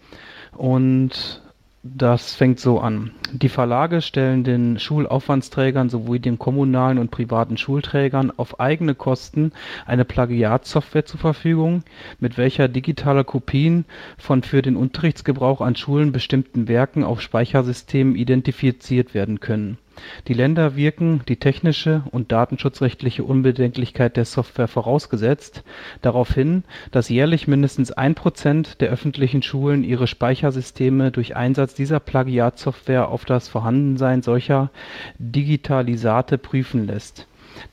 [0.56, 1.43] Und
[1.86, 3.12] das fängt so an.
[3.34, 9.52] Die Verlage stellen den Schulaufwandsträgern sowie den kommunalen und privaten Schulträgern auf eigene Kosten
[9.86, 11.84] eine Plagiatsoftware zur Verfügung,
[12.20, 13.84] mit welcher digitale Kopien
[14.18, 19.78] von für den Unterrichtsgebrauch an Schulen bestimmten Werken auf Speichersystemen identifiziert werden können
[20.28, 25.64] die Länder wirken, die technische und datenschutzrechtliche Unbedenklichkeit der Software vorausgesetzt,
[26.02, 32.00] darauf hin, dass jährlich mindestens ein Prozent der öffentlichen Schulen ihre Speichersysteme durch Einsatz dieser
[32.00, 34.72] Plagiatsoftware auf das Vorhandensein solcher
[35.20, 37.28] Digitalisate prüfen lässt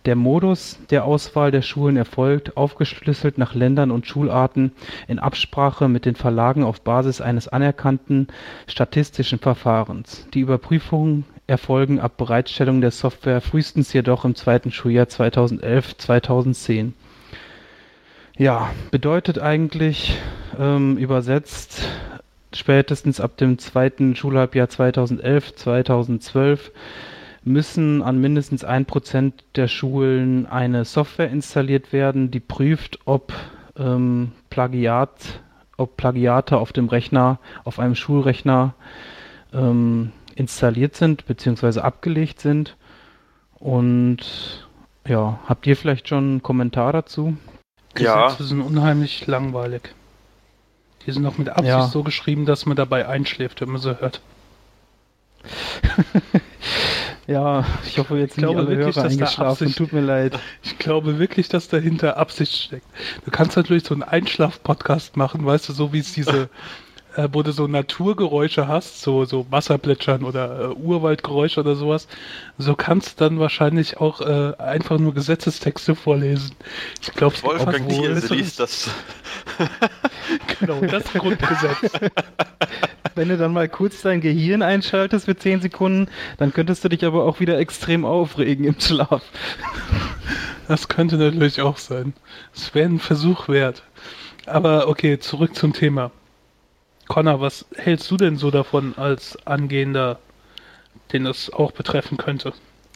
[0.04, 4.72] der Modus der Auswahl der Schulen erfolgt, aufgeschlüsselt nach Ländern und Schularten,
[5.08, 8.28] in Absprache mit den Verlagen auf Basis eines anerkannten
[8.66, 10.26] statistischen Verfahrens.
[10.34, 16.92] Die Überprüfungen erfolgen ab Bereitstellung der Software, frühestens jedoch im zweiten Schuljahr 2011/2010.
[18.38, 20.16] Ja, bedeutet eigentlich
[20.58, 21.82] ähm, übersetzt
[22.54, 26.70] spätestens ab dem zweiten Schulhalbjahr 2011/2012
[27.42, 33.32] müssen an mindestens ein Prozent der Schulen eine Software installiert werden, die prüft, ob
[33.78, 35.40] ähm, Plagiat,
[35.76, 38.74] ob Plagiate auf dem Rechner, auf einem Schulrechner
[39.52, 41.80] ähm, installiert sind bzw.
[41.80, 42.76] abgelegt sind.
[43.58, 44.66] Und
[45.06, 47.36] ja, habt ihr vielleicht schon einen Kommentar dazu?
[47.98, 48.26] Ja.
[48.26, 49.94] Gesetze sind unheimlich langweilig.
[51.06, 51.86] Die sind auch mit Absicht ja.
[51.86, 54.20] so geschrieben, dass man dabei einschläft, wenn man sie hört.
[57.30, 59.50] Ja, ich hoffe jetzt Ich glaube nicht alle wirklich, Hörer dass da.
[59.50, 60.36] Absicht- Tut mir leid.
[60.64, 62.86] Ich glaube wirklich, dass dahinter Absicht steckt.
[63.24, 66.48] Du kannst natürlich so einen Einschlaf-Podcast machen, weißt du, so wie es diese,
[67.20, 72.08] äh, wo du so Naturgeräusche hast, so, so Wasserplätschern oder äh, Urwaldgeräusche oder sowas.
[72.58, 76.54] So kannst du dann wahrscheinlich auch äh, einfach nur Gesetzestexte vorlesen.
[77.00, 78.30] Ich glaube, Wolfgang was Thiel Besseres.
[78.30, 78.90] liest das.
[80.60, 81.92] Genau, das Grundgesetz.
[83.14, 87.04] Wenn du dann mal kurz dein Gehirn einschaltest für 10 Sekunden, dann könntest du dich
[87.04, 89.22] aber auch wieder extrem aufregen im Schlaf.
[90.68, 92.12] Das könnte natürlich auch sein.
[92.54, 93.82] Es wäre ein Versuch wert.
[94.46, 96.12] Aber okay, zurück zum Thema.
[97.10, 100.20] Connor, was hältst du denn so davon als Angehender,
[101.12, 102.52] den es auch betreffen könnte?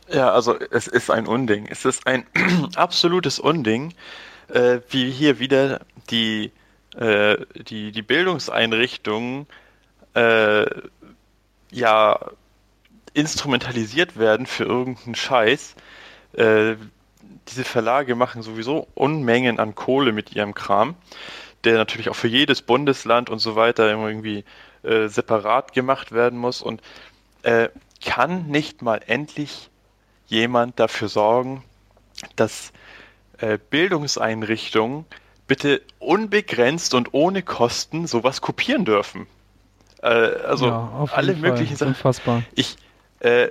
[0.09, 1.67] Ja, also es ist ein Unding.
[1.69, 2.25] Es ist ein
[2.77, 3.93] absolutes Unding,
[4.53, 6.53] äh, wie hier wieder die,
[6.97, 9.49] äh, die, die Bildungseinrichtungen
[10.15, 10.67] äh,
[11.73, 12.21] ja
[13.15, 15.75] instrumentalisiert werden für irgendeinen Scheiß.
[16.35, 16.77] Äh,
[17.49, 20.95] diese Verlage machen sowieso Unmengen an Kohle mit ihrem Kram,
[21.65, 24.45] der natürlich auch für jedes Bundesland und so weiter irgendwie
[24.83, 26.83] äh, separat gemacht werden muss und
[27.43, 27.69] äh,
[28.05, 29.71] kann nicht mal endlich
[30.27, 31.65] jemand dafür sorgen,
[32.37, 32.73] dass
[33.39, 35.07] äh, Bildungseinrichtungen
[35.47, 39.27] bitte unbegrenzt und ohne Kosten sowas kopieren dürfen.
[40.03, 41.41] Äh, also Ja, alle Fall.
[41.41, 41.89] möglichen Sachen.
[41.89, 42.43] Unfassbar.
[42.55, 42.77] Ich,
[43.21, 43.49] äh,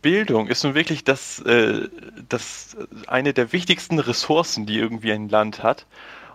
[0.00, 1.88] Bildung ist nun wirklich das, äh,
[2.28, 5.86] das eine der wichtigsten Ressourcen, die irgendwie ein Land hat.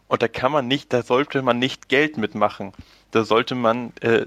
[0.08, 2.74] Und da kann man nicht, da sollte man nicht Geld mitmachen.
[3.12, 4.26] Da sollte man äh,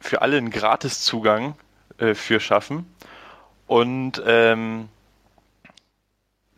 [0.00, 1.54] für alle einen Gratiszugang
[1.98, 2.86] äh, für schaffen.
[3.66, 4.88] Und ähm,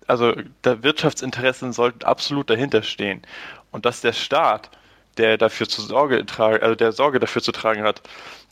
[0.07, 3.22] also da Wirtschaftsinteressen sollten absolut dahinter stehen.
[3.70, 4.70] Und dass der Staat,
[5.16, 8.02] der dafür zu Sorge tragen, also der Sorge dafür zu tragen hat,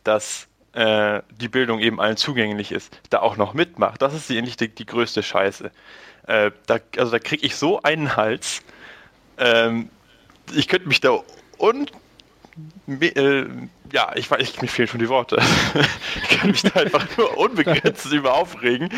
[0.04, 4.56] dass äh, die Bildung eben allen zugänglich ist, da auch noch mitmacht, das ist eigentlich
[4.56, 5.70] die, die größte Scheiße.
[6.26, 8.62] Äh, da, also da kriege ich so einen Hals.
[9.38, 9.90] Ähm,
[10.54, 11.20] ich könnte mich da
[11.58, 11.86] un
[12.86, 13.46] me- äh,
[13.92, 15.38] ja, ich weiß, ich, mir fehlen schon die Worte.
[16.22, 18.88] ich kann mich da einfach nur unbegrenzt über aufregen,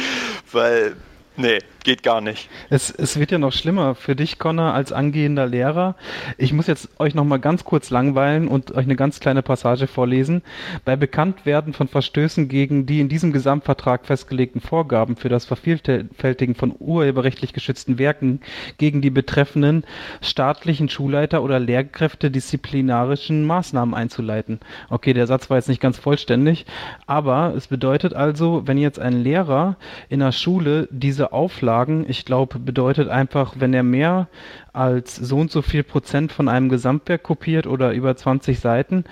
[0.53, 0.97] weil,
[1.37, 2.51] nee, geht gar nicht.
[2.69, 5.95] Es, es wird ja noch schlimmer für dich, Connor, als angehender Lehrer.
[6.37, 9.87] Ich muss jetzt euch noch mal ganz kurz langweilen und euch eine ganz kleine Passage
[9.87, 10.43] vorlesen.
[10.85, 16.75] Bei Bekanntwerden von Verstößen gegen die in diesem Gesamtvertrag festgelegten Vorgaben für das Vervielfältigen von
[16.77, 18.41] urheberrechtlich geschützten Werken
[18.79, 19.85] gegen die betreffenden
[20.21, 24.59] staatlichen Schulleiter oder Lehrkräfte disziplinarischen Maßnahmen einzuleiten.
[24.91, 26.67] Okay, der Satz war jetzt nicht ganz vollständig,
[27.07, 29.77] aber es bedeutet also, wenn jetzt ein Lehrer
[30.09, 31.76] in der Schule diese Auflagen,
[32.09, 34.29] ich glaube, bedeutet einfach, wenn er mehr
[34.73, 39.05] als so und so viel Prozent von einem Gesamtwerk kopiert oder über 20 Seiten,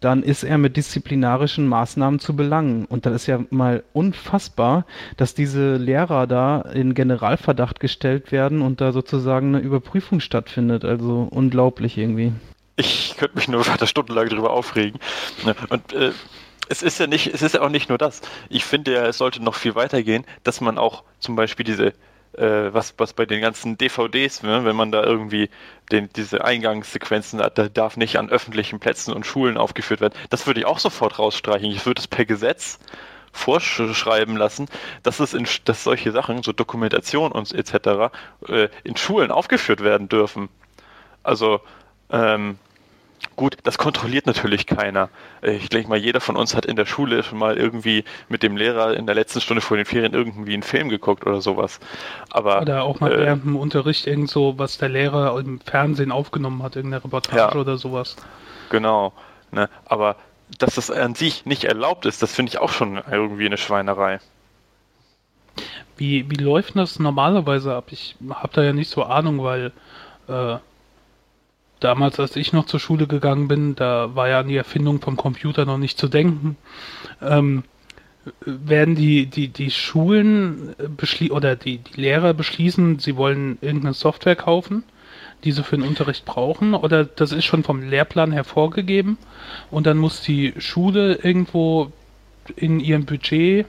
[0.00, 2.84] dann ist er mit disziplinarischen Maßnahmen zu belangen.
[2.84, 4.84] Und das ist ja mal unfassbar,
[5.16, 10.84] dass diese Lehrer da in Generalverdacht gestellt werden und da sozusagen eine Überprüfung stattfindet.
[10.84, 12.32] Also unglaublich irgendwie.
[12.76, 15.00] Ich könnte mich nur weiter stundenlang darüber aufregen.
[15.70, 16.12] Und äh,
[16.68, 18.20] es ist ja nicht, es ist ja auch nicht nur das.
[18.48, 21.88] Ich finde ja, es sollte noch viel weiter gehen, dass man auch zum Beispiel diese,
[22.36, 25.50] äh, was, was bei den ganzen DVDs, ne, wenn man da irgendwie
[25.90, 30.14] den, diese Eingangssequenzen hat, da darf nicht an öffentlichen Plätzen und Schulen aufgeführt werden.
[30.30, 31.70] Das würde ich auch sofort rausstreichen.
[31.70, 32.78] Ich würde es per Gesetz
[33.32, 34.66] vorschreiben lassen,
[35.02, 38.12] dass es in, dass solche Sachen, so Dokumentation und etc.,
[38.48, 40.48] äh, in Schulen aufgeführt werden dürfen.
[41.22, 41.60] Also,
[42.10, 42.58] ähm,
[43.34, 45.10] Gut, das kontrolliert natürlich keiner.
[45.42, 48.42] Äh, Ich denke mal, jeder von uns hat in der Schule schon mal irgendwie mit
[48.42, 51.80] dem Lehrer in der letzten Stunde vor den Ferien irgendwie einen Film geguckt oder sowas.
[52.30, 56.12] Aber Oder auch mal äh, während dem Unterricht irgend so, was der Lehrer im Fernsehen
[56.12, 57.60] aufgenommen hat, irgendeine Reportage Ja.
[57.60, 58.16] oder sowas.
[58.68, 59.12] genau.
[59.52, 59.70] Ne?
[59.84, 60.16] Aber
[60.58, 64.20] dass das an sich nicht erlaubt ist, das finde ich auch schon irgendwie eine Schweinerei.
[65.96, 67.86] Wie, wie läuft das normalerweise ab?
[67.90, 69.72] Ich habe da ja nicht so Ahnung, weil
[70.28, 70.56] äh,
[71.86, 75.16] damals, als ich noch zur Schule gegangen bin, da war ja an die Erfindung vom
[75.16, 76.56] Computer noch nicht zu denken.
[77.22, 77.62] Ähm,
[78.40, 84.34] werden die, die, die Schulen beschli oder die, die Lehrer beschließen, sie wollen irgendeine Software
[84.34, 84.82] kaufen,
[85.44, 89.16] die sie für den Unterricht brauchen, oder das ist schon vom Lehrplan hervorgegeben
[89.70, 91.92] und dann muss die Schule irgendwo
[92.56, 93.66] in ihrem Budget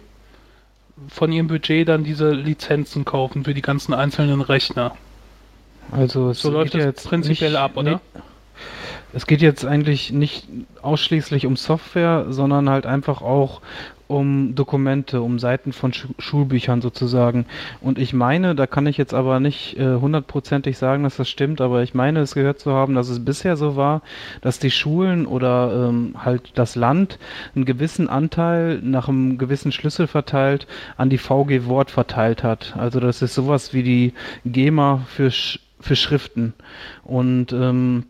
[1.08, 4.97] von ihrem Budget dann diese Lizenzen kaufen für die ganzen einzelnen Rechner.
[5.91, 7.91] Also es So läuft geht das jetzt prinzipiell nicht- ab, oder?
[7.91, 8.21] nee,
[9.13, 10.47] Es geht jetzt eigentlich nicht
[10.82, 13.62] ausschließlich um Software, sondern halt einfach auch
[14.10, 17.45] um Dokumente, um Seiten von Schu Schulbüchern sozusagen.
[17.82, 21.60] Und ich meine, da kann ich jetzt aber nicht äh, hundertprozentig sagen, dass das stimmt,
[21.62, 24.02] aber ich meine, es gehört zu haben, dass es bisher so war,
[24.41, 27.19] dass die Schulen oder ähm, halt das Land
[27.56, 32.76] einen gewissen Anteil nach einem gewissen Schlüssel verteilt an die VG Wort verteilt hat.
[32.78, 34.13] Also das ist sowas wie die
[34.45, 36.53] GEMA für, Sch für Schriften.
[37.03, 38.05] Und ähm,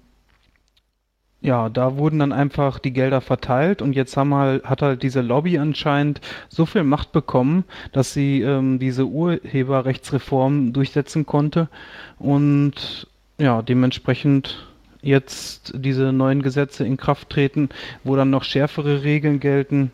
[1.42, 5.22] ja, da wurden dann einfach die Gelder verteilt und jetzt haben halt, hat halt diese
[5.22, 11.70] Lobby anscheinend so viel Macht bekommen, dass sie ähm, diese Urheberrechtsreform durchsetzen konnte
[12.18, 14.68] und ja, dementsprechend
[15.02, 17.70] jetzt diese neuen Gesetze in Kraft treten,
[18.04, 19.92] wo dann noch schärfere Regeln gelten.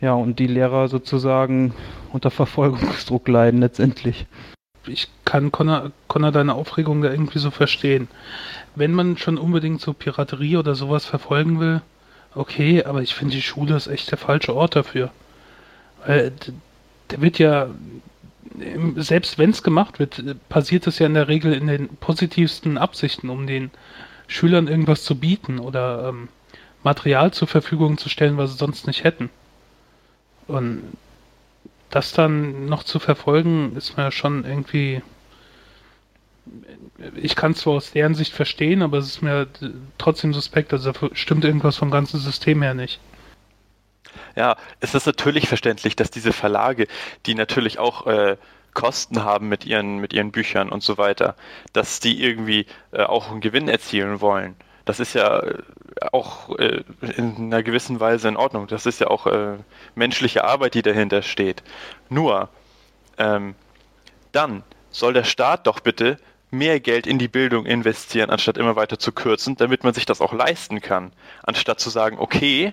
[0.00, 1.72] Ja, und die Lehrer sozusagen
[2.12, 4.26] unter Verfolgungsdruck leiden letztendlich.
[4.86, 8.08] Ich kann Connor, Connor deine Aufregung da irgendwie so verstehen
[8.74, 11.80] wenn man schon unbedingt so Piraterie oder sowas verfolgen will,
[12.34, 15.10] okay, aber ich finde die Schule ist echt der falsche Ort dafür.
[16.04, 16.32] Weil
[17.10, 17.68] der wird ja,
[18.96, 23.30] selbst wenn es gemacht wird, passiert es ja in der Regel in den positivsten Absichten,
[23.30, 23.70] um den
[24.26, 26.28] Schülern irgendwas zu bieten oder ähm,
[26.82, 29.30] Material zur Verfügung zu stellen, was sie sonst nicht hätten.
[30.46, 30.82] Und
[31.94, 35.02] das dann noch zu verfolgen, ist mir schon irgendwie
[37.16, 39.46] ich kann es zwar aus deren Sicht verstehen, aber es ist mir
[39.98, 43.00] trotzdem suspekt, also da stimmt irgendwas vom ganzen System her nicht.
[44.36, 46.86] Ja, es ist natürlich verständlich, dass diese Verlage,
[47.26, 48.36] die natürlich auch äh,
[48.74, 51.36] Kosten haben mit ihren, mit ihren Büchern und so weiter,
[51.72, 54.56] dass die irgendwie äh, auch einen Gewinn erzielen wollen.
[54.84, 55.62] Das ist ja äh,
[56.12, 56.82] auch äh,
[57.16, 58.66] in einer gewissen Weise in Ordnung.
[58.66, 59.56] Das ist ja auch äh,
[59.94, 61.62] menschliche Arbeit, die dahinter steht.
[62.08, 62.48] Nur,
[63.18, 63.54] ähm,
[64.32, 66.18] dann soll der Staat doch bitte
[66.50, 70.20] mehr Geld in die Bildung investieren, anstatt immer weiter zu kürzen, damit man sich das
[70.20, 71.12] auch leisten kann.
[71.42, 72.72] Anstatt zu sagen, okay,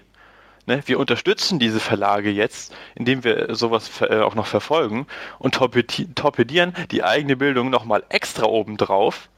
[0.67, 5.07] ne, wir unterstützen diese Verlage jetzt, indem wir sowas äh, auch noch verfolgen
[5.39, 9.29] und torpedieren die eigene Bildung nochmal extra obendrauf.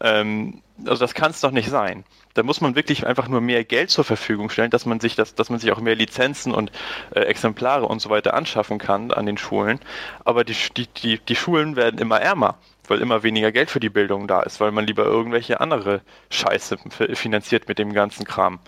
[0.00, 2.04] Ähm, also das kann es doch nicht sein.
[2.34, 5.34] Da muss man wirklich einfach nur mehr Geld zur Verfügung stellen, dass man sich das,
[5.34, 6.70] dass man sich auch mehr Lizenzen und
[7.14, 9.80] äh, Exemplare und so weiter anschaffen kann an den Schulen.
[10.24, 12.56] Aber die, die, die, die Schulen werden immer ärmer
[12.88, 16.78] weil immer weniger Geld für die Bildung da ist, weil man lieber irgendwelche andere Scheiße
[17.14, 18.60] finanziert mit dem ganzen Kram.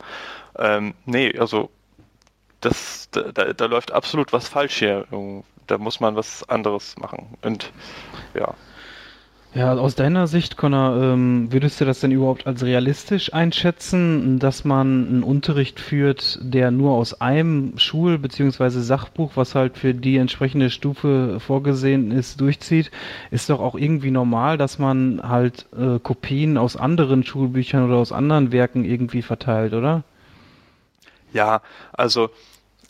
[0.56, 1.70] Ähm, nee, also
[2.60, 5.06] das, da, da läuft absolut was falsch hier.
[5.66, 7.36] Da muss man was anderes machen.
[7.42, 7.72] Und
[8.34, 8.54] ja.
[9.54, 14.64] Ja, aus deiner Sicht, Connor, ähm, würdest du das denn überhaupt als realistisch einschätzen, dass
[14.64, 18.68] man einen Unterricht führt, der nur aus einem Schul- bzw.
[18.68, 22.90] Sachbuch, was halt für die entsprechende Stufe vorgesehen ist, durchzieht?
[23.30, 28.12] Ist doch auch irgendwie normal, dass man halt äh, Kopien aus anderen Schulbüchern oder aus
[28.12, 30.04] anderen Werken irgendwie verteilt, oder?
[31.32, 31.62] Ja,
[31.94, 32.28] also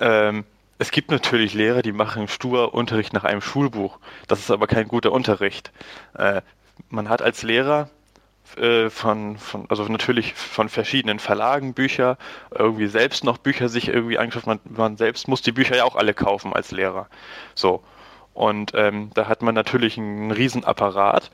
[0.00, 0.44] ähm,
[0.78, 3.98] es gibt natürlich Lehrer, die machen stur Unterricht nach einem Schulbuch.
[4.28, 5.72] Das ist aber kein guter Unterricht.
[6.14, 6.42] Äh,
[6.88, 7.90] man hat als Lehrer
[8.56, 12.16] äh, von, von, also natürlich von verschiedenen Verlagen Bücher,
[12.56, 14.46] irgendwie selbst noch Bücher sich irgendwie angeschafft.
[14.46, 17.08] Man, man selbst muss die Bücher ja auch alle kaufen als Lehrer.
[17.54, 17.82] So.
[18.32, 21.32] Und ähm, da hat man natürlich einen Riesenapparat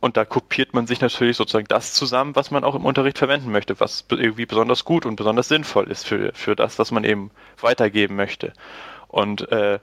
[0.00, 3.52] und da kopiert man sich natürlich sozusagen das zusammen, was man auch im Unterricht verwenden
[3.52, 7.30] möchte, was irgendwie besonders gut und besonders sinnvoll ist für, für das, was man eben
[7.60, 8.54] weitergeben möchte.
[9.08, 9.78] Und äh,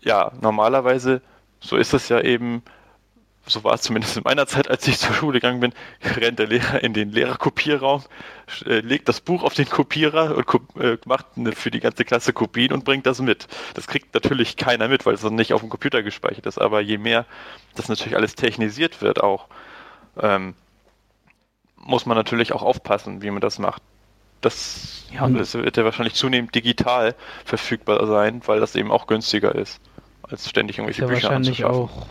[0.00, 1.20] ja, normalerweise,
[1.60, 2.62] so ist es ja eben,
[3.46, 5.72] so war es zumindest in meiner Zeit, als ich zur Schule gegangen bin,
[6.16, 8.02] rennt der Lehrer in den Lehrerkopierraum,
[8.64, 10.46] äh, legt das Buch auf den Kopierer und
[10.82, 13.46] äh, macht für die ganze Klasse Kopien und bringt das mit.
[13.74, 16.98] Das kriegt natürlich keiner mit, weil es nicht auf dem Computer gespeichert ist, aber je
[16.98, 17.24] mehr
[17.76, 19.46] das natürlich alles technisiert wird auch,
[20.20, 20.54] ähm,
[21.76, 23.82] muss man natürlich auch aufpassen, wie man das macht.
[24.40, 29.54] Das, ja, das wird ja wahrscheinlich zunehmend digital verfügbar sein, weil das eben auch günstiger
[29.54, 29.80] ist,
[30.22, 32.00] als ständig irgendwelche ja Bücher wahrscheinlich anzuschaffen.
[32.00, 32.06] auch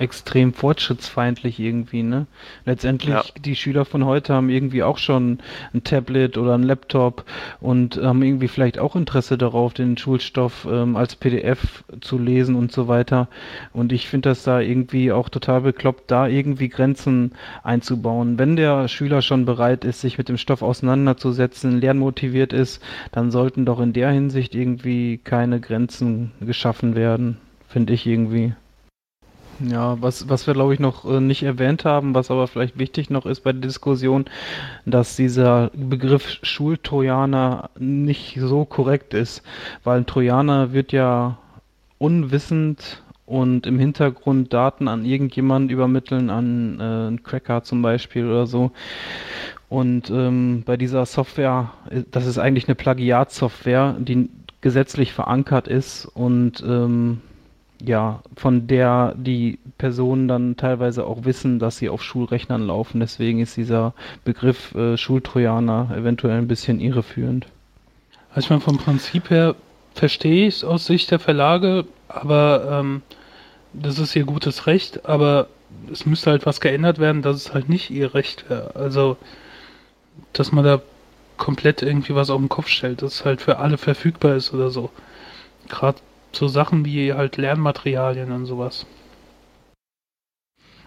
[0.00, 2.26] extrem fortschrittsfeindlich irgendwie, ne?
[2.64, 3.22] Letztendlich, ja.
[3.38, 5.40] die Schüler von heute haben irgendwie auch schon
[5.74, 7.24] ein Tablet oder ein Laptop
[7.60, 12.72] und haben irgendwie vielleicht auch Interesse darauf, den Schulstoff ähm, als PDF zu lesen und
[12.72, 13.28] so weiter.
[13.74, 17.32] Und ich finde das da irgendwie auch total bekloppt, da irgendwie Grenzen
[17.62, 18.38] einzubauen.
[18.38, 22.82] Wenn der Schüler schon bereit ist, sich mit dem Stoff auseinanderzusetzen, lernmotiviert ist,
[23.12, 27.36] dann sollten doch in der Hinsicht irgendwie keine Grenzen geschaffen werden,
[27.68, 28.54] finde ich irgendwie.
[29.60, 33.10] Ja, was, was wir glaube ich noch äh, nicht erwähnt haben, was aber vielleicht wichtig
[33.10, 34.24] noch ist bei der Diskussion,
[34.86, 39.42] dass dieser Begriff Schultrojaner nicht so korrekt ist,
[39.84, 41.36] weil ein Trojaner wird ja
[41.98, 48.46] unwissend und im Hintergrund Daten an irgendjemanden übermitteln, an äh, einen Cracker zum Beispiel oder
[48.46, 48.72] so.
[49.68, 54.30] Und ähm, bei dieser Software, äh, das ist eigentlich eine Plagiatsoftware, die
[54.62, 57.20] gesetzlich verankert ist und ähm,
[57.84, 63.00] ja, von der die Personen dann teilweise auch wissen, dass sie auf Schulrechnern laufen.
[63.00, 67.46] Deswegen ist dieser Begriff äh, Schultrojaner eventuell ein bisschen irreführend.
[68.30, 69.54] Also ich meine, vom Prinzip her
[69.94, 73.02] verstehe ich es aus Sicht der Verlage, aber ähm,
[73.72, 75.48] das ist ihr gutes Recht, aber
[75.90, 78.74] es müsste halt was geändert werden, dass es halt nicht ihr Recht wäre.
[78.76, 79.16] Also,
[80.32, 80.80] dass man da
[81.36, 84.70] komplett irgendwie was auf den Kopf stellt, dass es halt für alle verfügbar ist oder
[84.70, 84.90] so.
[85.68, 85.98] Gerade
[86.32, 88.86] so Sachen wie halt Lernmaterialien und sowas.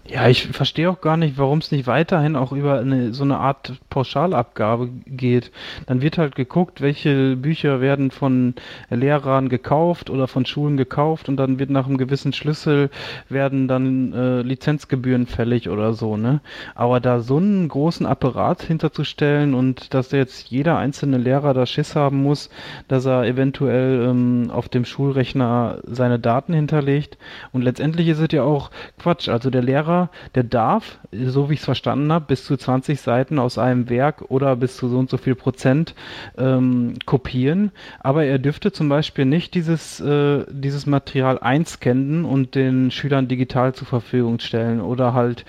[0.06, 3.38] Ja, ich verstehe auch gar nicht, warum es nicht weiterhin auch über eine, so eine
[3.38, 5.50] Art Pauschalabgabe geht.
[5.86, 8.54] Dann wird halt geguckt, welche Bücher werden von
[8.90, 12.90] Lehrern gekauft oder von Schulen gekauft und dann wird nach einem gewissen Schlüssel
[13.30, 16.42] werden dann äh, Lizenzgebühren fällig oder so, ne?
[16.76, 21.96] Aber da so einen großen Apparat hinterzustellen und dass jetzt jeder einzelne Lehrer da Schiss
[21.96, 22.50] haben muss,
[22.90, 27.18] dass er eventuell ähm, auf dem Schulrechner seine Daten hinterlegt
[27.54, 29.30] und letztendlich ist es ja auch Quatsch.
[29.30, 33.00] Also der Lehrer Lehrer, der darf, so wie ich es verstanden habe, bis zu 20
[33.00, 35.94] Seiten aus einem Werk oder bis zu so und so viel Prozent
[36.38, 42.92] ähm, kopieren, aber er dürfte zum Beispiel nicht dieses, äh, dieses Material einscannen und den
[42.92, 45.46] Schülern digital zur Verfügung stellen oder halt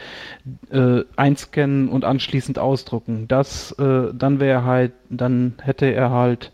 [0.71, 3.27] äh, einscannen und anschließend ausdrucken.
[3.29, 6.53] Das, äh, dann wäre halt, dann hätte er halt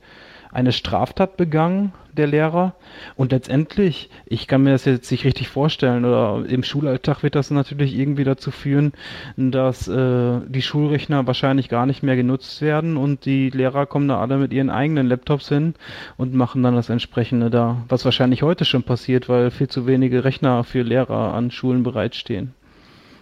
[0.52, 2.74] eine Straftat begangen, der Lehrer.
[3.16, 7.50] Und letztendlich, ich kann mir das jetzt nicht richtig vorstellen, oder im Schulalltag wird das
[7.50, 8.92] natürlich irgendwie dazu führen,
[9.36, 14.20] dass äh, die Schulrechner wahrscheinlich gar nicht mehr genutzt werden und die Lehrer kommen da
[14.20, 15.74] alle mit ihren eigenen Laptops hin
[16.16, 20.24] und machen dann das entsprechende da, was wahrscheinlich heute schon passiert, weil viel zu wenige
[20.24, 22.54] Rechner für Lehrer an Schulen bereitstehen.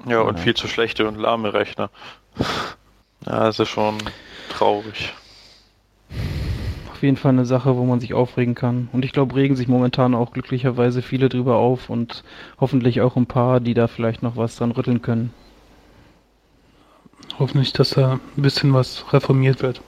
[0.06, 0.44] Ja, und ja.
[0.44, 1.90] viel zu schlechte und lahme Rechner.
[3.26, 3.98] Ja, das ist schon
[4.48, 5.12] traurig
[6.98, 8.88] auf jeden Fall eine Sache, wo man sich aufregen kann.
[8.92, 12.24] Und ich glaube, regen sich momentan auch glücklicherweise viele drüber auf und
[12.60, 15.32] hoffentlich auch ein paar, die da vielleicht noch was dran rütteln können.
[17.38, 19.80] Hoffentlich, dass da ein bisschen was reformiert wird.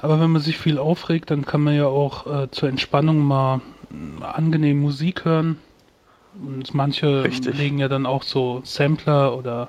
[0.00, 3.60] Aber wenn man sich viel aufregt, dann kann man ja auch äh, zur Entspannung mal
[3.92, 5.58] äh, angenehm Musik hören.
[6.44, 7.56] Und manche Richtig.
[7.56, 9.68] legen ja dann auch so Sampler oder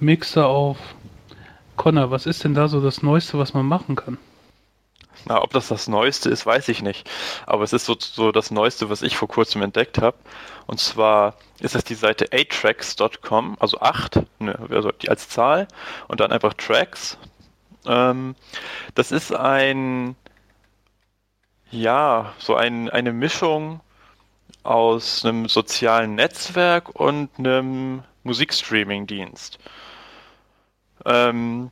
[0.00, 0.78] Mixer auf.
[1.76, 4.16] Connor, was ist denn da so das Neueste, was man machen kann?
[5.24, 7.08] Na, ob das das Neueste ist, weiß ich nicht.
[7.46, 10.16] Aber es ist so, so das Neueste, was ich vor kurzem entdeckt habe.
[10.66, 15.66] Und zwar ist das die Seite 8tracks.com, also 8, ne, also die als Zahl
[16.08, 17.18] und dann einfach Tracks.
[17.86, 18.34] Ähm,
[18.94, 20.16] das ist ein,
[21.70, 23.80] ja, so ein, eine Mischung
[24.62, 29.58] aus einem sozialen Netzwerk und einem Musikstreaming-Dienst.
[31.04, 31.70] Ähm,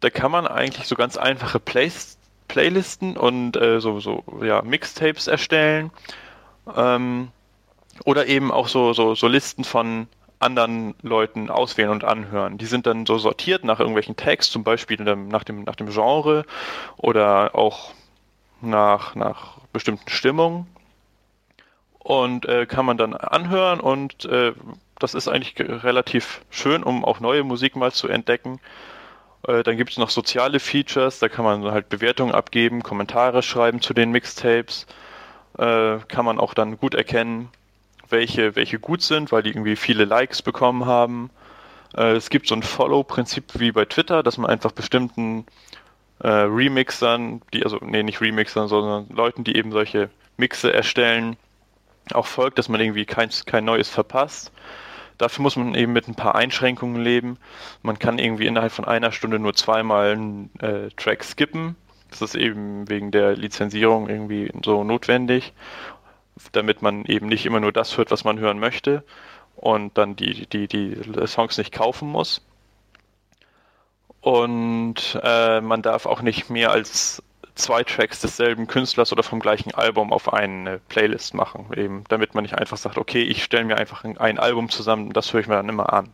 [0.00, 2.18] da kann man eigentlich so ganz einfache Plays
[2.50, 5.92] Playlisten und äh, so, so ja, Mixtapes erstellen.
[6.76, 7.28] Ähm,
[8.04, 10.08] oder eben auch so, so, so Listen von
[10.40, 12.58] anderen Leuten auswählen und anhören.
[12.58, 16.44] Die sind dann so sortiert nach irgendwelchen Tags, zum Beispiel nach dem, nach dem Genre
[16.96, 17.92] oder auch
[18.60, 20.66] nach, nach bestimmten Stimmungen.
[21.98, 24.54] Und äh, kann man dann anhören und äh,
[24.98, 28.58] das ist eigentlich relativ schön, um auch neue Musik mal zu entdecken.
[29.46, 33.80] Äh, dann gibt es noch soziale Features, da kann man halt Bewertungen abgeben, Kommentare schreiben
[33.80, 34.86] zu den Mixtapes.
[35.58, 37.48] Äh, kann man auch dann gut erkennen,
[38.08, 41.30] welche, welche gut sind, weil die irgendwie viele Likes bekommen haben.
[41.96, 45.46] Äh, es gibt so ein Follow-Prinzip wie bei Twitter, dass man einfach bestimmten
[46.20, 51.36] äh, Remixern, die, also, nee, nicht Remixern, sondern Leuten, die eben solche Mixe erstellen,
[52.12, 54.52] auch folgt, dass man irgendwie kein, kein Neues verpasst.
[55.20, 57.36] Dafür muss man eben mit ein paar Einschränkungen leben.
[57.82, 61.76] Man kann irgendwie innerhalb von einer Stunde nur zweimal einen äh, Track skippen.
[62.08, 65.52] Das ist eben wegen der Lizenzierung irgendwie so notwendig,
[66.52, 69.04] damit man eben nicht immer nur das hört, was man hören möchte
[69.56, 70.96] und dann die, die, die
[71.26, 72.40] Songs nicht kaufen muss.
[74.22, 77.22] Und äh, man darf auch nicht mehr als
[77.60, 82.42] zwei Tracks desselben Künstlers oder vom gleichen Album auf eine Playlist machen, eben, damit man
[82.42, 85.54] nicht einfach sagt, okay, ich stelle mir einfach ein Album zusammen, das höre ich mir
[85.54, 86.08] dann immer an.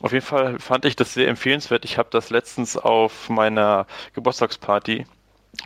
[0.00, 1.84] Auf jeden Fall fand ich das sehr empfehlenswert.
[1.84, 5.06] Ich habe das letztens auf meiner Geburtstagsparty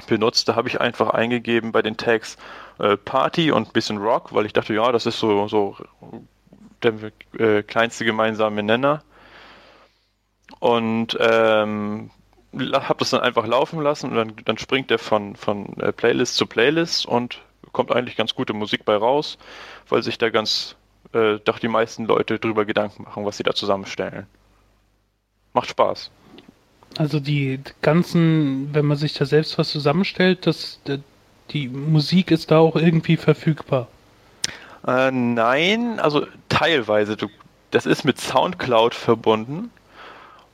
[0.07, 0.49] benutzt.
[0.49, 2.37] Da habe ich einfach eingegeben bei den Tags
[2.79, 5.77] äh, Party und bisschen Rock, weil ich dachte, ja, das ist so, so
[6.83, 6.93] der
[7.39, 9.03] äh, kleinste gemeinsame Nenner.
[10.61, 12.11] Und ähm,
[12.59, 16.37] habe das dann einfach laufen lassen und dann, dann springt er von, von äh, Playlist
[16.37, 17.41] zu Playlist und
[17.73, 19.39] kommt eigentlich ganz gute Musik bei raus,
[19.89, 20.77] weil sich da ganz
[21.13, 24.27] äh, doch die meisten Leute drüber Gedanken machen, was sie da zusammenstellen.
[25.53, 26.11] Macht Spaß.
[26.99, 30.81] Also die ganzen, wenn man sich da selbst was zusammenstellt, das,
[31.51, 33.89] die Musik ist da auch irgendwie verfügbar.
[34.87, 37.17] Äh, nein, also teilweise.
[37.17, 37.29] Du,
[37.71, 39.71] das ist mit Soundcloud verbunden.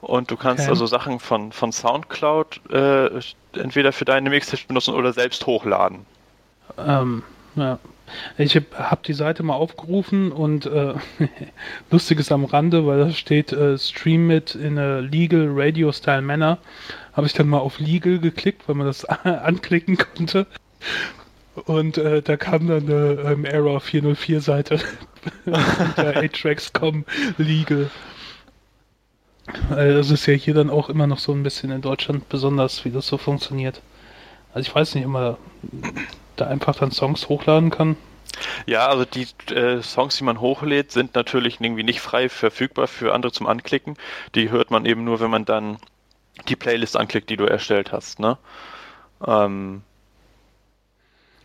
[0.03, 0.71] Und du kannst okay.
[0.71, 3.21] also Sachen von, von Soundcloud äh,
[3.53, 6.01] entweder für deine Mixtape benutzen oder selbst hochladen.
[6.77, 7.23] Ähm,
[7.55, 7.79] ja.
[8.37, 10.95] Ich habe hab die Seite mal aufgerufen und äh,
[11.93, 16.59] lustiges am Rande, weil da steht äh, Stream it in a legal radio style manner.
[17.13, 20.49] Habe ich dann mal auf legal geklickt, weil man das anklicken konnte.
[21.67, 24.81] Und äh, da kam dann eine ähm, Error 404 Seite
[25.47, 27.05] unter 8tracks.com
[27.39, 27.89] legal.
[29.77, 32.91] Es ist ja hier dann auch immer noch so ein bisschen in Deutschland besonders, wie
[32.91, 33.81] das so funktioniert.
[34.55, 35.39] Also ich weiß nicht immer,
[36.37, 37.97] da einfach dann Songs hochladen kann.
[38.67, 43.15] Ja, also die äh, Songs, die man hochlädt, sind natürlich irgendwie nicht frei verfügbar für
[43.15, 43.97] andere zum Anklicken.
[44.35, 45.79] Die hört man eben nur, wenn man dann
[46.49, 48.21] die Playlist anklickt, die du erstellt hast.
[48.21, 48.39] Ne?
[49.27, 49.83] Ähm,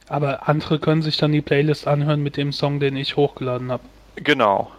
[0.07, 3.83] aber andere können sich dann die Playlist anhören mit dem Song, den ich hochgeladen habe.
[4.15, 4.71] Genau.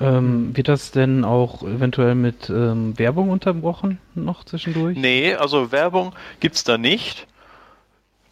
[0.00, 4.96] Ähm, wird das denn auch eventuell mit ähm, Werbung unterbrochen noch zwischendurch?
[4.96, 7.26] Nee, also Werbung gibt's da nicht.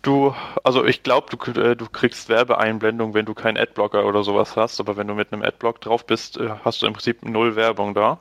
[0.02, 4.54] Du, also ich glaube, du, äh, du kriegst Werbeeinblendung, wenn du keinen Adblocker oder sowas
[4.54, 7.56] hast, aber wenn du mit einem Adblock drauf bist, äh, hast du im Prinzip null
[7.56, 8.20] Werbung da.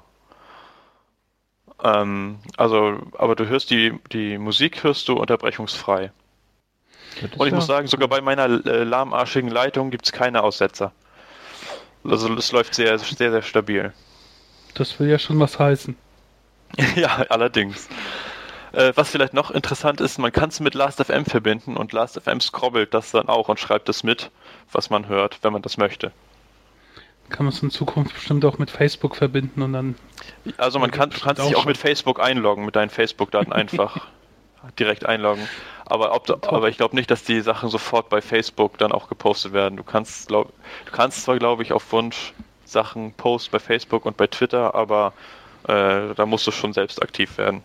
[1.84, 6.12] Ähm, also, aber du hörst die, die Musik hörst du unterbrechungsfrei.
[7.38, 10.92] Und ich ja muss sagen, sogar bei meiner äh, lahmarschigen Leitung gibt es keine Aussetzer.
[12.10, 13.94] Also es läuft sehr, sehr, sehr stabil.
[14.74, 15.96] Das will ja schon was heißen.
[16.96, 17.88] ja, allerdings.
[18.74, 22.94] Äh, was vielleicht noch interessant ist, man kann es mit Last.fm verbinden und Last.fm scrobbelt
[22.94, 24.32] das dann auch und schreibt es mit,
[24.72, 26.12] was man hört, wenn man das möchte.
[27.30, 29.96] Kann man es in Zukunft bestimmt auch mit Facebook verbinden und dann.
[30.58, 34.08] Also man kann, du kannst dich auch mit Facebook einloggen, mit deinen Facebook-Daten einfach
[34.80, 35.48] direkt einloggen.
[35.86, 39.54] Aber, ob, aber ich glaube nicht, dass die Sachen sofort bei Facebook dann auch gepostet
[39.54, 39.78] werden.
[39.78, 40.52] Du kannst, glaub,
[40.86, 42.34] du kannst zwar, glaube ich, auf Wunsch
[42.66, 45.14] Sachen posten bei Facebook und bei Twitter, aber
[45.68, 47.62] äh, da musst du schon selbst aktiv werden.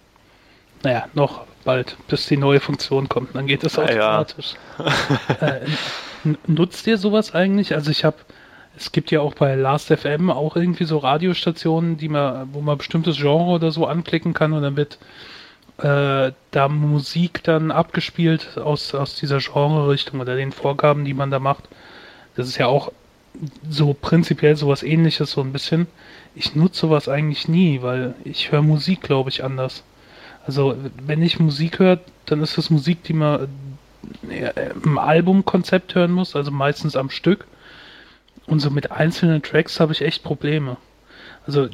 [0.83, 4.55] Naja, noch bald, bis die neue Funktion kommt, dann geht es automatisch.
[4.79, 5.47] Ja.
[5.47, 5.61] äh,
[6.47, 7.75] nutzt ihr sowas eigentlich?
[7.75, 8.17] Also ich habe,
[8.77, 13.17] es gibt ja auch bei Last.fm auch irgendwie so Radiostationen, die man, wo man bestimmtes
[13.19, 14.99] Genre oder so anklicken kann und dann wird
[15.83, 21.39] äh, da Musik dann abgespielt aus, aus dieser Genre-Richtung oder den Vorgaben, die man da
[21.39, 21.69] macht.
[22.37, 22.93] Das ist ja auch
[23.69, 25.87] so prinzipiell sowas ähnliches, so ein bisschen.
[26.35, 29.83] Ich nutze sowas eigentlich nie, weil ich höre Musik, glaube ich, anders.
[30.47, 33.49] Also, wenn ich Musik höre, dann ist das Musik, die man
[34.29, 37.47] äh, im Albumkonzept hören muss, also meistens am Stück.
[38.47, 40.77] Und so mit einzelnen Tracks habe ich echt Probleme.
[41.47, 41.69] Also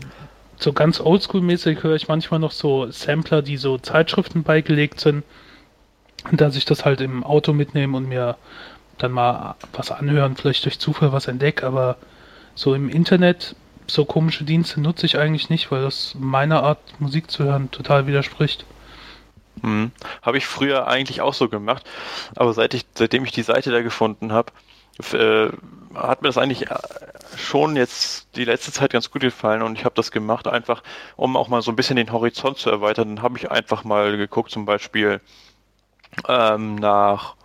[0.59, 5.23] so ganz oldschool-mäßig höre ich manchmal noch so Sampler, die so Zeitschriften beigelegt sind.
[6.31, 8.37] Und dass ich das halt im Auto mitnehme und mir
[8.99, 11.97] dann mal was anhören, vielleicht durch Zufall was entdecke, aber
[12.55, 13.55] so im Internet,
[13.87, 18.07] so komische Dienste nutze ich eigentlich nicht, weil das meiner Art Musik zu hören total
[18.07, 18.65] widerspricht.
[19.63, 19.93] Hm.
[20.23, 21.85] Habe ich früher eigentlich auch so gemacht,
[22.35, 24.53] aber seit ich, seitdem ich die Seite da gefunden habe,
[25.13, 25.51] äh,
[25.95, 26.79] hat mir das eigentlich äh,
[27.37, 30.83] schon jetzt die letzte Zeit ganz gut gefallen und ich habe das gemacht einfach,
[31.17, 33.17] um auch mal so ein bisschen den Horizont zu erweitern.
[33.17, 35.21] Dann habe ich einfach mal geguckt, zum Beispiel
[36.29, 37.37] ähm, nach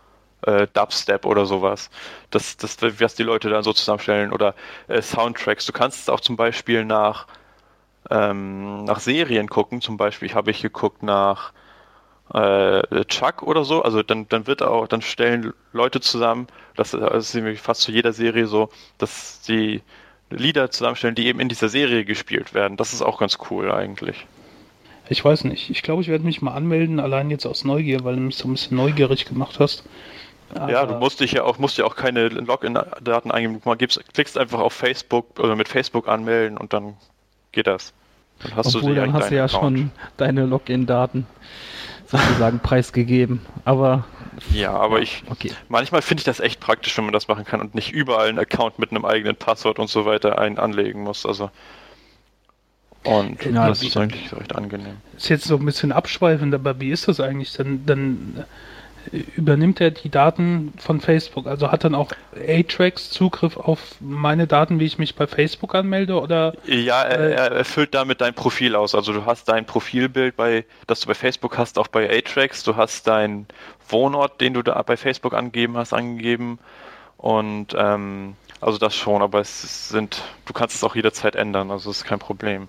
[0.43, 1.89] äh, Dubstep oder sowas.
[2.29, 4.55] Das, das, was die Leute dann so zusammenstellen oder
[4.87, 5.65] äh, Soundtracks.
[5.65, 7.27] Du kannst es auch zum Beispiel nach
[8.09, 9.81] ähm, nach Serien gucken.
[9.81, 11.53] Zum Beispiel habe ich geguckt nach
[12.33, 17.37] äh, Chuck oder so, also dann, dann wird auch, dann stellen Leute zusammen, das, ist
[17.57, 19.81] fast zu jeder Serie so, dass sie
[20.29, 22.77] Lieder zusammenstellen, die eben in dieser Serie gespielt werden.
[22.77, 24.25] Das ist auch ganz cool eigentlich.
[25.09, 25.69] Ich weiß nicht.
[25.69, 28.47] Ich glaube, ich werde mich mal anmelden, allein jetzt aus Neugier, weil du mich so
[28.47, 29.83] ein bisschen neugierig gemacht hast.
[30.55, 33.61] Aber ja, du musst dich ja auch, musst ja auch keine Login-Daten eingeben.
[33.63, 36.95] Du gibst, klickst einfach auf Facebook oder mit Facebook anmelden und dann
[37.51, 37.93] geht das.
[38.41, 39.77] Dann hast Obwohl, du dann hast du ja Account.
[39.77, 41.27] schon deine Login-Daten
[42.11, 43.41] sozusagen preisgegeben.
[43.65, 44.05] Aber
[44.53, 45.51] ja, aber ja, ich okay.
[45.69, 48.39] manchmal finde ich das echt praktisch, wenn man das machen kann und nicht überall einen
[48.39, 51.25] Account mit einem eigenen Passwort und so weiter ein anlegen muss.
[51.25, 51.51] Also
[53.03, 54.97] und ja, das ist eigentlich recht angenehm.
[55.17, 57.53] Ist jetzt so ein bisschen abschweifend, aber wie ist das eigentlich?
[57.53, 58.45] Dann, dann
[59.35, 61.47] übernimmt er die Daten von Facebook?
[61.47, 66.19] Also hat dann auch A-Tracks Zugriff auf meine Daten, wie ich mich bei Facebook anmelde?
[66.19, 68.95] Oder, ja, er, äh, er füllt damit dein Profil aus.
[68.95, 72.63] Also du hast dein Profilbild, bei, das du bei Facebook hast, auch bei A-Tracks.
[72.63, 73.47] Du hast deinen
[73.89, 76.59] Wohnort, den du da bei Facebook angegeben hast, angegeben.
[77.17, 81.89] Und ähm, also das schon, aber es sind, du kannst es auch jederzeit ändern, also
[81.89, 82.67] es ist kein Problem.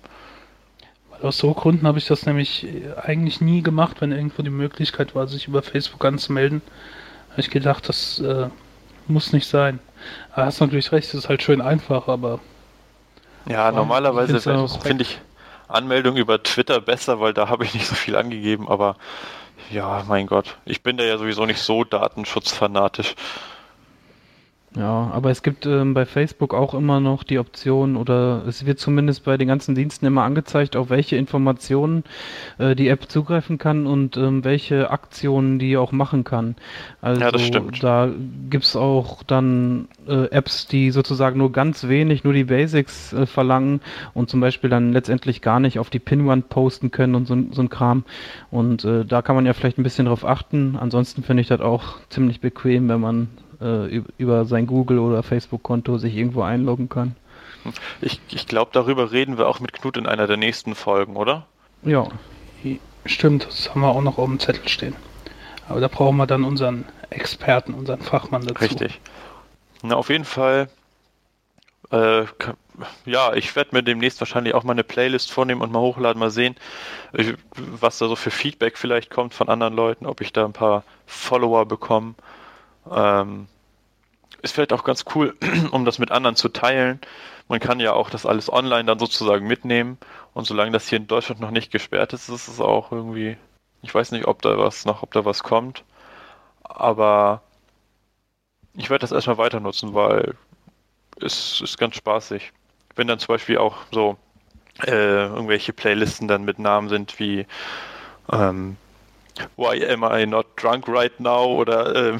[1.23, 2.67] Aus so Gründen habe ich das nämlich
[3.01, 6.61] eigentlich nie gemacht, wenn irgendwo die Möglichkeit war, sich über Facebook anzumelden.
[7.31, 8.49] Habe ich gedacht, das äh,
[9.07, 9.79] muss nicht sein.
[10.33, 12.39] Aber hast natürlich recht, es ist halt schön einfach, aber.
[13.47, 14.39] Ja, normalerweise
[14.81, 15.19] finde ich
[15.67, 18.95] Anmeldung über Twitter besser, weil da habe ich nicht so viel angegeben, aber
[19.71, 23.15] ja, mein Gott, ich bin da ja sowieso nicht so datenschutzfanatisch.
[24.75, 28.79] Ja, aber es gibt ähm, bei Facebook auch immer noch die Option oder es wird
[28.79, 32.03] zumindest bei den ganzen Diensten immer angezeigt, auf welche Informationen
[32.57, 36.55] äh, die App zugreifen kann und ähm, welche Aktionen die auch machen kann.
[37.01, 37.83] Also ja, das stimmt.
[37.83, 38.09] da
[38.49, 43.79] gibt's auch dann äh, Apps, die sozusagen nur ganz wenig, nur die Basics äh, verlangen
[44.15, 47.61] und zum Beispiel dann letztendlich gar nicht auf die Pinwand posten können und so, so
[47.61, 48.05] ein Kram.
[48.49, 50.77] Und äh, da kann man ja vielleicht ein bisschen drauf achten.
[50.79, 53.27] Ansonsten finde ich das auch ziemlich bequem, wenn man
[53.63, 57.15] äh, über sein Google- oder Facebook-Konto sich irgendwo einloggen kann.
[58.01, 61.45] Ich, ich glaube, darüber reden wir auch mit Knut in einer der nächsten Folgen, oder?
[61.83, 62.07] Ja.
[63.05, 64.95] Stimmt, das haben wir auch noch auf dem Zettel stehen.
[65.67, 68.61] Aber da brauchen wir dann unseren Experten, unseren Fachmann dazu.
[68.61, 68.99] Richtig.
[69.81, 70.69] Na, auf jeden Fall.
[71.91, 72.23] Äh,
[73.05, 76.31] ja, ich werde mir demnächst wahrscheinlich auch mal eine Playlist vornehmen und mal hochladen, mal
[76.31, 76.55] sehen,
[77.53, 80.83] was da so für Feedback vielleicht kommt von anderen Leuten, ob ich da ein paar
[81.05, 82.15] Follower bekomme.
[82.89, 83.47] Ähm,
[84.43, 85.35] ist vielleicht auch ganz cool,
[85.71, 86.99] um das mit anderen zu teilen.
[87.47, 89.97] Man kann ja auch das alles online dann sozusagen mitnehmen.
[90.33, 93.37] Und solange das hier in Deutschland noch nicht gesperrt ist, ist es auch irgendwie,
[93.81, 95.83] ich weiß nicht, ob da was noch, ob da was kommt.
[96.63, 97.41] Aber
[98.75, 100.35] ich werde das erstmal weiter nutzen, weil
[101.21, 102.51] es ist ganz spaßig.
[102.95, 104.17] Wenn dann zum Beispiel auch so
[104.85, 107.45] äh, irgendwelche Playlisten dann mit Namen sind wie
[108.31, 108.77] ähm,
[109.57, 112.19] Why am I not drunk right now oder ähm,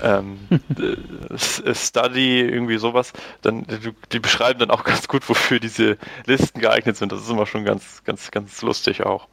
[0.00, 0.48] ähm,
[1.36, 3.12] Study, irgendwie sowas,
[3.42, 3.66] dann
[4.12, 7.12] die beschreiben dann auch ganz gut, wofür diese Listen geeignet sind.
[7.12, 9.28] Das ist immer schon ganz, ganz, ganz lustig auch.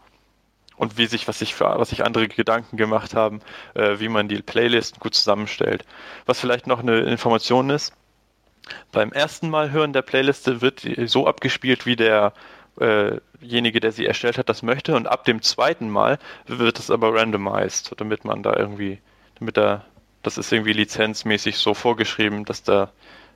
[0.77, 3.41] Und wie sich, was sich für, was sich andere Gedanken gemacht haben,
[3.73, 5.85] äh, wie man die Playlisten gut zusammenstellt.
[6.25, 7.93] Was vielleicht noch eine Information ist,
[8.91, 14.37] beim ersten Mal hören der Playliste wird so abgespielt, wie derjenige, äh der sie erstellt
[14.37, 14.95] hat, das möchte.
[14.95, 18.99] Und ab dem zweiten Mal wird es aber randomized, damit man da irgendwie,
[19.39, 19.85] damit da
[20.23, 22.91] das ist irgendwie lizenzmäßig so vorgeschrieben, dass da,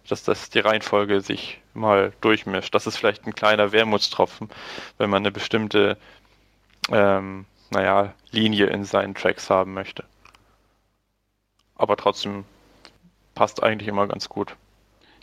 [0.09, 2.75] dass das die Reihenfolge sich mal durchmischt.
[2.75, 4.49] Das ist vielleicht ein kleiner Wermutstropfen,
[4.97, 5.97] wenn man eine bestimmte,
[6.91, 10.03] ähm, naja, Linie in seinen Tracks haben möchte.
[11.75, 12.45] Aber trotzdem
[13.33, 14.55] passt eigentlich immer ganz gut.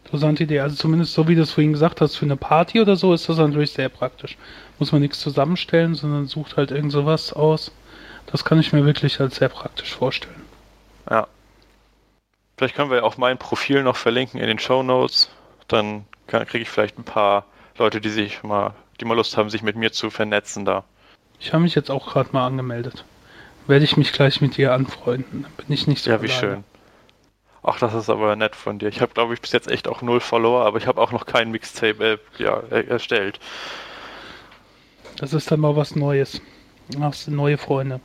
[0.05, 0.61] Interessante Idee.
[0.61, 3.29] Also zumindest so wie du es vorhin gesagt hast, für eine Party oder so ist
[3.29, 4.37] das natürlich sehr praktisch.
[4.79, 7.71] Muss man nichts zusammenstellen, sondern sucht halt irgend sowas aus.
[8.27, 10.43] Das kann ich mir wirklich als sehr praktisch vorstellen.
[11.09, 11.29] Ja,
[12.61, 15.31] Vielleicht können wir ja auch mein Profil noch verlinken in den Show Notes.
[15.67, 17.47] Dann kriege ich vielleicht ein paar
[17.79, 20.85] Leute, die sich mal, die mal Lust haben, sich mit mir zu vernetzen da.
[21.39, 23.07] Ich habe mich jetzt auch gerade mal angemeldet.
[23.67, 25.45] Werde ich mich gleich mit dir anfreunden.
[25.45, 26.39] Dann bin ich nicht so Ja, wie alleine.
[26.39, 26.65] schön.
[27.63, 28.89] Ach, das ist aber nett von dir.
[28.89, 31.25] Ich habe, glaube ich, bis jetzt echt auch null Follower, aber ich habe auch noch
[31.25, 33.41] kein Mixtape äh, ja, erstellt.
[35.17, 36.43] Das ist dann mal was Neues.
[37.01, 38.01] Hast neue Freunde.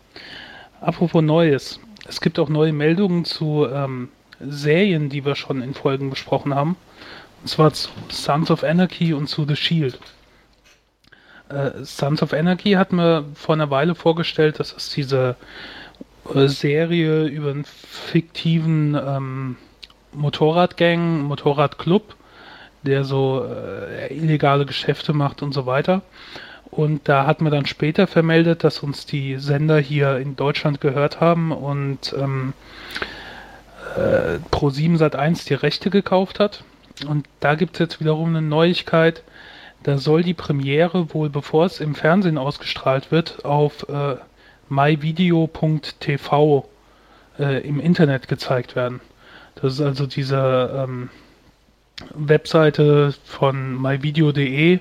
[0.80, 1.82] Apropos Neues.
[2.08, 6.76] Es gibt auch neue Meldungen zu ähm, Serien, die wir schon in Folgen besprochen haben.
[7.42, 10.00] Und zwar zu Sons of Anarchy und zu The Shield.
[11.50, 15.36] Äh, Sons of Anarchy hat mir vor einer Weile vorgestellt, das ist diese
[16.34, 19.58] äh, Serie über einen fiktiven ähm,
[20.14, 22.16] Motorradgang, Motorradclub,
[22.84, 26.02] der so äh, illegale Geschäfte macht und so weiter.
[26.72, 31.22] Und da hat man dann später vermeldet, dass uns die Sender hier in Deutschland gehört
[31.22, 32.54] haben und ähm,
[33.96, 36.64] äh, Pro7 Sat1 die Rechte gekauft hat.
[37.08, 39.24] Und da gibt es jetzt wiederum eine Neuigkeit.
[39.84, 44.16] Da soll die Premiere wohl, bevor es im Fernsehen ausgestrahlt wird, auf äh,
[44.70, 46.68] myvideo.tv
[47.38, 49.02] äh, im Internet gezeigt werden.
[49.56, 51.10] Das ist also diese ähm,
[52.14, 54.80] Webseite von myvideo.de,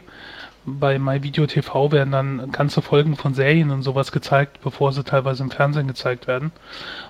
[0.66, 5.42] bei MyVideo TV werden dann ganze Folgen von Serien und sowas gezeigt, bevor sie teilweise
[5.42, 6.52] im Fernsehen gezeigt werden.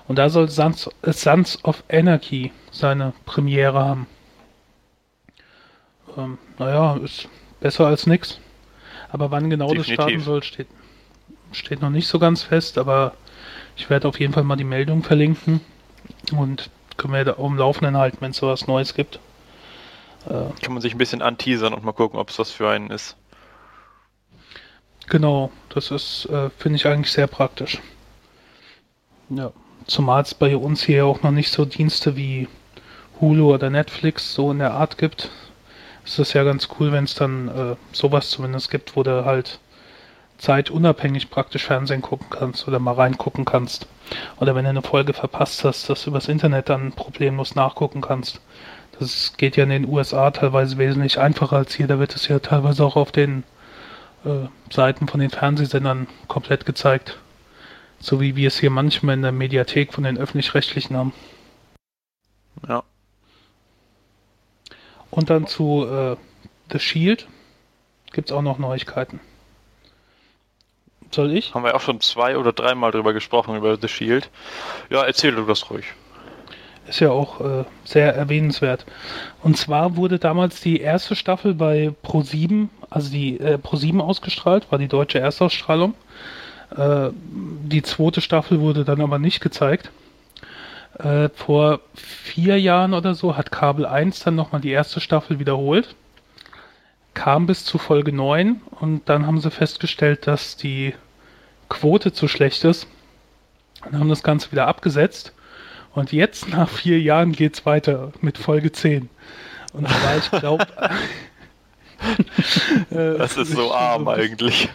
[0.07, 4.07] Und da soll Sons, Sons of Anarchy seine Premiere haben.
[6.17, 7.29] Ähm, naja, ist
[7.61, 8.39] besser als nix.
[9.09, 9.95] Aber wann genau Definitiv.
[9.95, 10.67] das starten soll, steht,
[11.51, 13.13] steht noch nicht so ganz fest, aber
[13.77, 15.61] ich werde auf jeden Fall mal die Meldung verlinken
[16.35, 19.19] und können wir da am Laufenden halten, wenn es sowas Neues gibt.
[20.25, 22.89] Äh, Kann man sich ein bisschen anteasern und mal gucken, ob es was für einen
[22.89, 23.15] ist.
[25.07, 27.79] Genau, das ist, äh, finde ich eigentlich sehr praktisch.
[29.29, 29.51] Ja,
[29.87, 32.47] zumal es bei uns hier auch noch nicht so Dienste wie
[33.19, 35.29] Hulu oder Netflix so in der Art gibt.
[36.05, 39.59] Ist das ja ganz cool, wenn es dann äh, sowas zumindest gibt, wo du halt
[40.37, 43.87] zeitunabhängig praktisch Fernsehen gucken kannst oder mal reingucken kannst.
[44.39, 48.41] Oder wenn du eine Folge verpasst hast, dass du übers Internet dann problemlos nachgucken kannst.
[48.99, 51.87] Das geht ja in den USA teilweise wesentlich einfacher als hier.
[51.87, 53.43] Da wird es ja teilweise auch auf den
[54.25, 57.17] äh, Seiten von den Fernsehsendern komplett gezeigt.
[57.99, 61.13] So wie wir es hier manchmal in der Mediathek von den öffentlich-rechtlichen haben.
[62.67, 62.83] Ja.
[65.11, 66.17] Und dann zu äh,
[66.71, 67.27] The Shield
[68.11, 69.19] gibt es auch noch Neuigkeiten.
[71.11, 71.53] Soll ich?
[71.53, 74.29] Haben wir auch schon zwei oder dreimal drüber gesprochen, über The Shield.
[74.89, 75.85] Ja, erzähl du das ruhig.
[76.87, 78.85] Ist ja auch äh, sehr erwähnenswert.
[79.41, 84.79] Und zwar wurde damals die erste Staffel bei Pro7, also die äh, Pro7 ausgestrahlt, war
[84.79, 85.93] die deutsche Erstausstrahlung.
[86.75, 89.91] Äh, die zweite Staffel wurde dann aber nicht gezeigt.
[90.99, 95.95] Äh, vor vier Jahren oder so hat Kabel 1 dann nochmal die erste Staffel wiederholt.
[97.13, 100.93] Kam bis zu Folge 9 und dann haben sie festgestellt, dass die
[101.69, 102.87] Quote zu schlecht ist
[103.85, 105.33] und haben das Ganze wieder abgesetzt.
[105.93, 109.09] Und jetzt nach vier Jahren geht es weiter mit Folge 10.
[109.73, 110.65] Und zwar, ich glaube.
[112.89, 114.69] das ist so arm eigentlich.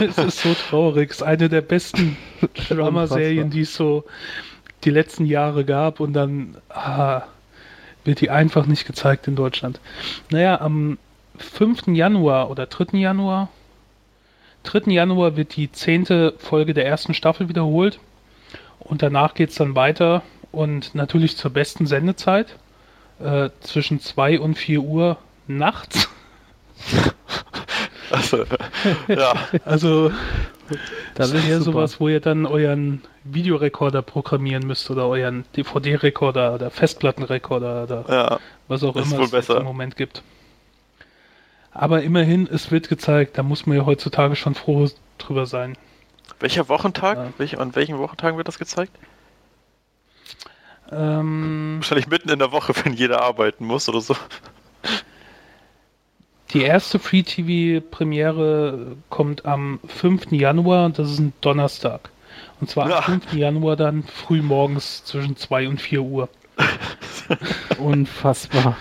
[0.00, 1.10] es ist so traurig.
[1.10, 2.16] Es ist eine der besten
[2.68, 4.04] Drama-Serien, die es so
[4.84, 6.00] die letzten Jahre gab.
[6.00, 7.22] Und dann ah,
[8.04, 9.80] wird die einfach nicht gezeigt in Deutschland.
[10.30, 10.98] Naja, am
[11.38, 11.88] 5.
[11.88, 12.98] Januar oder 3.
[12.98, 13.48] Januar
[14.66, 14.90] 3.
[14.90, 17.98] Januar wird die zehnte Folge der ersten Staffel wiederholt.
[18.80, 22.56] Und danach geht es dann weiter und natürlich zur besten Sendezeit.
[23.18, 26.10] Äh, zwischen 2 und 4 Uhr nachts.
[28.10, 28.44] Also,
[29.08, 29.34] ja.
[29.64, 30.12] Also,
[31.14, 36.70] das ist ja sowas, wo ihr dann euren Videorekorder programmieren müsst oder euren DVD-Rekorder oder
[36.70, 40.22] Festplattenrekorder oder ja, was auch immer es im Moment gibt.
[41.72, 45.76] Aber immerhin, es wird gezeigt, da muss man ja heutzutage schon froh drüber sein.
[46.40, 47.18] Welcher Wochentag?
[47.18, 47.32] Ja.
[47.38, 48.92] Welch, an welchen Wochentagen wird das gezeigt?
[50.90, 54.16] Ähm, Wahrscheinlich mitten in der Woche, wenn jeder arbeiten muss oder so.
[56.52, 60.32] Die erste Free-TV-Premiere kommt am 5.
[60.32, 62.10] Januar und das ist ein Donnerstag.
[62.60, 62.98] Und zwar ja.
[62.98, 63.32] am 5.
[63.34, 66.28] Januar dann früh morgens zwischen 2 und 4 Uhr.
[67.78, 68.76] Unfassbar.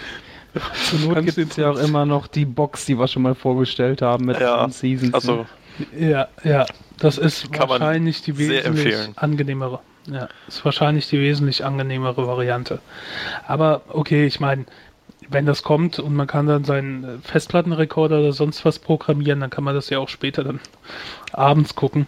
[0.89, 4.01] Zur Not gibt es ja auch immer noch die Box, die wir schon mal vorgestellt
[4.01, 5.13] haben mit ja, Seasons.
[5.13, 5.45] Also,
[5.97, 6.66] ja, ja,
[6.99, 9.80] das ist wahrscheinlich die wesentlich angenehmere.
[10.07, 12.80] Ja, ist wahrscheinlich die wesentlich angenehmere Variante.
[13.47, 14.66] Aber okay, ich meine,
[15.30, 19.63] wenn das kommt und man kann dann seinen Festplattenrekorder oder sonst was programmieren, dann kann
[19.63, 20.59] man das ja auch später dann
[21.32, 22.07] abends gucken.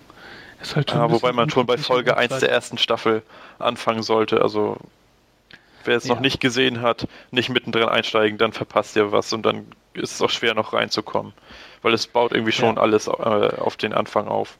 [0.61, 3.21] Ist halt schon ja, wobei man schon bei Folge 1 der ersten Staffel
[3.59, 4.41] anfangen sollte.
[4.41, 4.77] Also
[5.83, 6.13] wer es ja.
[6.13, 10.21] noch nicht gesehen hat, nicht mittendrin einsteigen, dann verpasst ihr was und dann ist es
[10.21, 11.33] auch schwer noch reinzukommen.
[11.81, 12.81] Weil es baut irgendwie schon ja.
[12.81, 14.57] alles äh, auf den Anfang auf.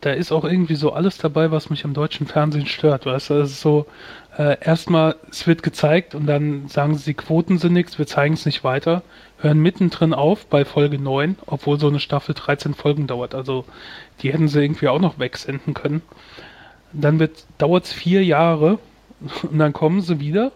[0.00, 3.06] Da ist auch irgendwie so alles dabei, was mich am deutschen Fernsehen stört.
[3.06, 3.86] Weißt du, es ist so,
[4.38, 8.34] äh, erstmal, es wird gezeigt und dann sagen sie, die Quoten sind nichts, wir zeigen
[8.34, 9.02] es nicht weiter,
[9.38, 13.34] hören mittendrin auf bei Folge 9, obwohl so eine Staffel 13 Folgen dauert.
[13.34, 13.64] Also
[14.22, 16.02] die hätten sie irgendwie auch noch wegsenden können.
[16.92, 17.28] Dann
[17.58, 18.78] dauert es vier Jahre,
[19.42, 20.52] und dann kommen sie wieder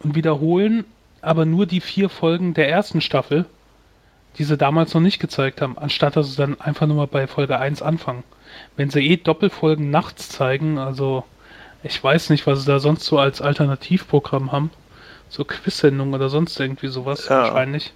[0.00, 0.84] und wiederholen
[1.24, 3.46] aber nur die vier Folgen der ersten Staffel,
[4.36, 7.26] die sie damals noch nicht gezeigt haben, anstatt dass sie dann einfach nur mal bei
[7.26, 8.24] Folge 1 anfangen.
[8.76, 11.24] Wenn sie eh Doppelfolgen nachts zeigen, also
[11.84, 14.70] ich weiß nicht, was sie da sonst so als Alternativprogramm haben.
[15.28, 17.42] So Quiz-Sendungen oder sonst irgendwie sowas ja.
[17.42, 17.92] wahrscheinlich.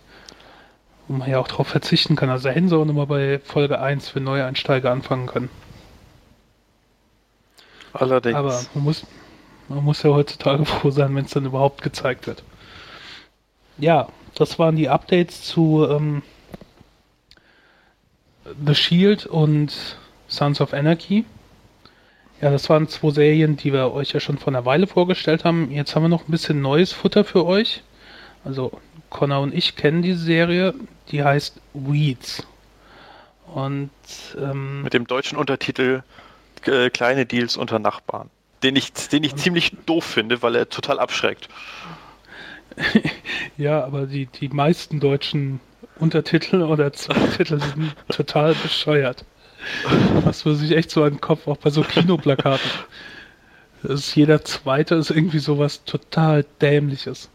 [1.07, 2.29] Wo man ja auch drauf verzichten kann.
[2.29, 5.49] Also hätten sie auch nochmal bei Folge 1 für Neueinsteiger anfangen können.
[7.95, 8.37] Allerdings.
[8.37, 9.07] Aber man muss,
[9.69, 12.43] man muss ja heutzutage froh sein, wenn es dann überhaupt gezeigt wird.
[13.79, 16.23] Ja, das waren die Updates zu ähm,
[18.67, 19.97] The Shield und
[20.29, 21.25] Sons of Anarchy.
[22.41, 25.71] Ja, das waren zwei Serien, die wir euch ja schon vor einer Weile vorgestellt haben.
[25.71, 27.83] Jetzt haben wir noch ein bisschen neues Futter für euch.
[28.45, 28.73] Also
[29.11, 30.75] Connor und ich kennen diese Serie,
[31.11, 32.47] die heißt Weeds.
[33.47, 33.91] Und
[34.39, 36.03] ähm, mit dem deutschen Untertitel
[36.67, 38.31] äh, Kleine Deals unter Nachbarn
[38.63, 41.49] den ich, den ich ziemlich doof finde, weil er total abschreckt.
[43.57, 45.61] ja, aber die, die meisten deutschen
[45.99, 49.25] Untertitel oder Zweititel sind total bescheuert.
[50.25, 52.71] Was man sich echt so an den Kopf, auch bei so Kinoplakaten.
[53.83, 57.31] Das ist jeder zweite ist irgendwie sowas total dämliches.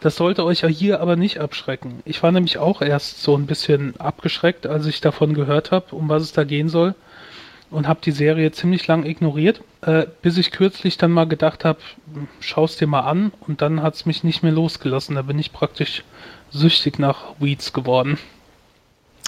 [0.00, 2.00] Das sollte euch ja hier aber nicht abschrecken.
[2.04, 6.08] Ich war nämlich auch erst so ein bisschen abgeschreckt, als ich davon gehört habe, um
[6.08, 6.94] was es da gehen soll
[7.70, 11.80] und habe die Serie ziemlich lang ignoriert, äh, bis ich kürzlich dann mal gedacht habe,
[12.40, 15.16] schaust dir mal an und dann hat es mich nicht mehr losgelassen.
[15.16, 16.04] Da bin ich praktisch
[16.50, 18.18] süchtig nach Weeds geworden.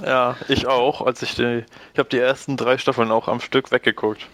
[0.05, 1.03] Ja, ich auch.
[1.03, 4.27] Als ich die, ich habe die ersten drei Staffeln auch am Stück weggeguckt.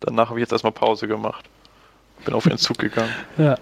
[0.00, 1.48] Danach habe ich jetzt erstmal Pause gemacht.
[2.24, 3.12] Bin auf den Zug gegangen.
[3.38, 3.56] Ja.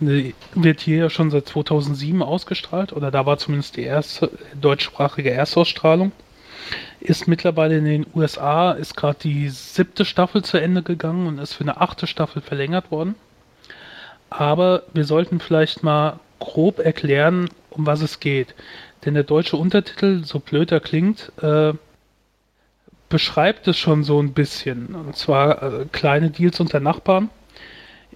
[0.00, 5.30] Die Wird hier ja schon seit 2007 ausgestrahlt, oder da war zumindest die erste deutschsprachige
[5.30, 6.12] Erstausstrahlung.
[7.00, 11.54] Ist mittlerweile in den USA, ist gerade die siebte Staffel zu Ende gegangen und ist
[11.54, 13.16] für eine achte Staffel verlängert worden.
[14.30, 18.54] Aber wir sollten vielleicht mal grob erklären, um was es geht.
[19.04, 21.72] Denn der deutsche Untertitel, so blöd er klingt, äh,
[23.08, 24.94] beschreibt es schon so ein bisschen.
[24.94, 27.30] Und zwar äh, kleine Deals unter Nachbarn.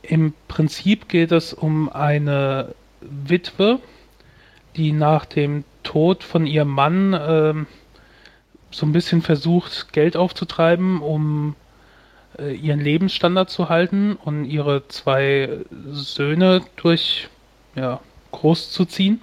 [0.03, 3.79] Im Prinzip geht es um eine Witwe,
[4.77, 7.55] die nach dem Tod von ihrem Mann äh,
[8.71, 11.55] so ein bisschen versucht, Geld aufzutreiben, um
[12.39, 15.61] äh, ihren Lebensstandard zu halten und ihre zwei
[15.91, 17.29] Söhne durch
[17.75, 18.01] ja,
[18.89, 19.21] ziehen.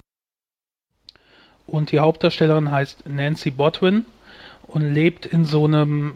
[1.70, 4.05] Und die Hauptdarstellerin heißt Nancy Botwin
[4.67, 6.15] und lebt in so einem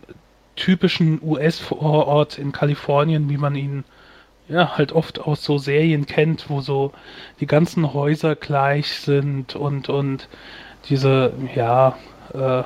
[0.55, 3.83] typischen US-Vorort in Kalifornien, wie man ihn
[4.47, 6.91] ja halt oft aus so Serien kennt, wo so
[7.39, 10.27] die ganzen Häuser gleich sind und und
[10.89, 11.97] diese ja
[12.33, 12.63] äh,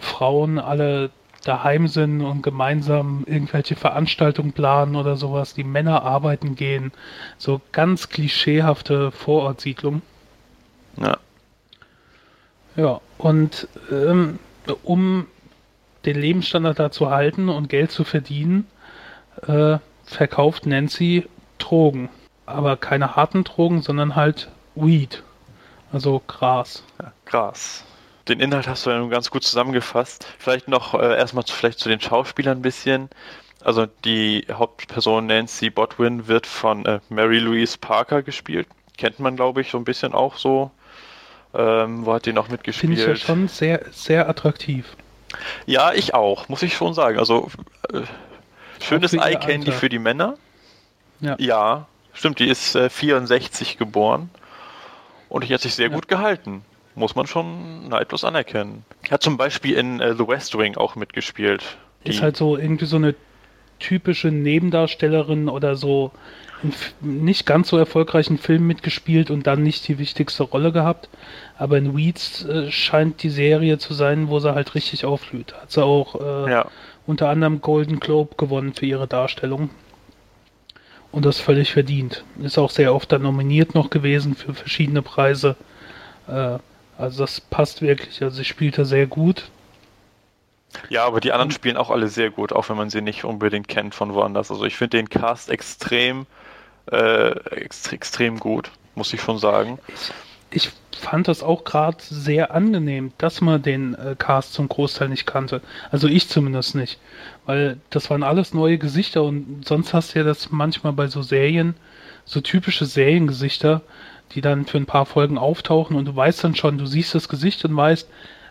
[0.00, 1.10] Frauen alle
[1.44, 6.92] daheim sind und gemeinsam irgendwelche Veranstaltungen planen oder sowas, die Männer arbeiten gehen,
[7.38, 10.02] so ganz klischeehafte Vorortsiedlung.
[10.96, 11.18] Ja.
[12.76, 14.38] Ja, und ähm,
[14.82, 15.26] um
[16.04, 18.66] den Lebensstandard da zu halten und Geld zu verdienen,
[19.46, 21.26] äh, verkauft Nancy
[21.58, 22.08] Drogen.
[22.44, 25.22] Aber keine harten Drogen, sondern halt Weed.
[25.92, 26.84] Also Gras.
[27.00, 27.84] Ja, Gras.
[28.28, 30.26] Den Inhalt hast du ja nun ganz gut zusammengefasst.
[30.38, 33.08] Vielleicht noch äh, erstmal zu, vielleicht zu den Schauspielern ein bisschen.
[33.64, 38.68] Also die Hauptperson Nancy Botwin wird von äh, Mary Louise Parker gespielt.
[38.96, 40.70] Kennt man, glaube ich, so ein bisschen auch so.
[41.56, 42.98] Ähm, wo hat die noch mitgespielt?
[42.98, 44.96] Finde ich ja schon sehr, sehr attraktiv.
[45.66, 47.18] Ja, ich auch, muss ich schon sagen.
[47.18, 47.50] Also
[47.92, 48.00] äh,
[48.80, 50.36] schönes Eye Candy für die Männer.
[51.20, 51.36] Ja.
[51.38, 54.28] ja, stimmt, die ist äh, 64 geboren
[55.28, 55.94] und die hat sich sehr Ja.
[55.94, 56.62] gut gehalten.
[56.94, 58.84] Muss man schon neidlos anerkennen.
[59.10, 61.76] Hat zum Beispiel in äh, The West Wing auch mitgespielt.
[62.06, 63.14] Die, Ist halt so irgendwie so eine
[63.78, 66.12] typische Nebendarstellerin oder so
[67.00, 71.08] nicht ganz so erfolgreichen Filmen mitgespielt und dann nicht die wichtigste Rolle gehabt.
[71.58, 75.54] Aber in Weeds äh, scheint die Serie zu sein, wo sie halt richtig aufblüht.
[75.54, 76.66] Hat sie auch äh, ja,
[77.06, 79.70] unter anderem Golden Globe gewonnen für ihre Darstellung.
[81.12, 82.24] Und das völlig verdient.
[82.42, 85.56] Ist auch sehr oft dann nominiert noch gewesen für verschiedene Preise.
[86.26, 86.58] Äh,
[86.98, 88.22] also das passt wirklich.
[88.22, 89.50] Also sie spielte sehr gut.
[90.88, 93.68] ja, aber die anderen spielen auch alle sehr gut, auch wenn man sie nicht unbedingt
[93.68, 94.50] kennt von woanders.
[94.50, 96.26] Also ich finde den Cast extrem,
[96.90, 99.78] äh, ext extrem gut, muss ich schon sagen.
[100.50, 105.26] Ich fand das auch gerade sehr angenehm, dass man den äh, Cast zum Großteil nicht
[105.26, 105.60] kannte.
[105.90, 106.98] Also ich zumindest nicht.
[107.44, 111.22] Weil das waren alles neue Gesichter und sonst hast du ja das manchmal bei so
[111.22, 111.74] Serien,
[112.24, 113.82] so typische Seriengesichter,
[114.32, 117.28] die dann für ein paar Folgen auftauchen und du weißt dann schon, du siehst das
[117.28, 118.08] Gesicht und weißt,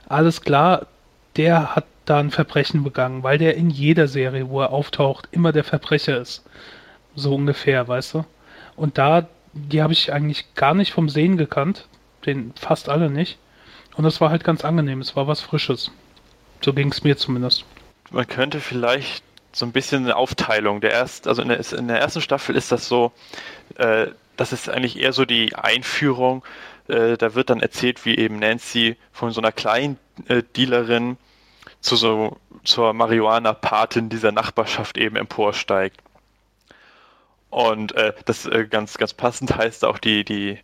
[0.07, 0.87] alles klar,
[1.35, 5.51] der hat da ein Verbrechen begangen, weil der in jeder Serie, wo er auftaucht, immer
[5.51, 6.43] der Verbrecher ist.
[7.15, 8.25] So ungefähr, weißt du?
[8.75, 11.87] Und da, die habe ich eigentlich gar nicht vom Sehen gekannt,
[12.25, 13.37] den fast alle nicht.
[13.95, 15.91] Und das war halt ganz angenehm, es war was Frisches.
[16.61, 17.65] So ging es mir zumindest.
[18.11, 20.81] man könnte vielleicht so ein bisschen eine Aufteilung.
[20.81, 23.13] Der erst, also in der, in der ersten Staffel ist das so,
[23.77, 26.43] äh, das ist eigentlich eher so die Einführung.
[26.87, 29.97] Äh, da wird dann erzählt, wie eben Nancy von so einer kleinen
[30.27, 31.17] äh, Dealerin
[31.79, 36.01] zu so zur Marihuana-Patin dieser Nachbarschaft eben emporsteigt.
[37.49, 40.59] Und äh, das äh, ganz ganz passend heißt auch die die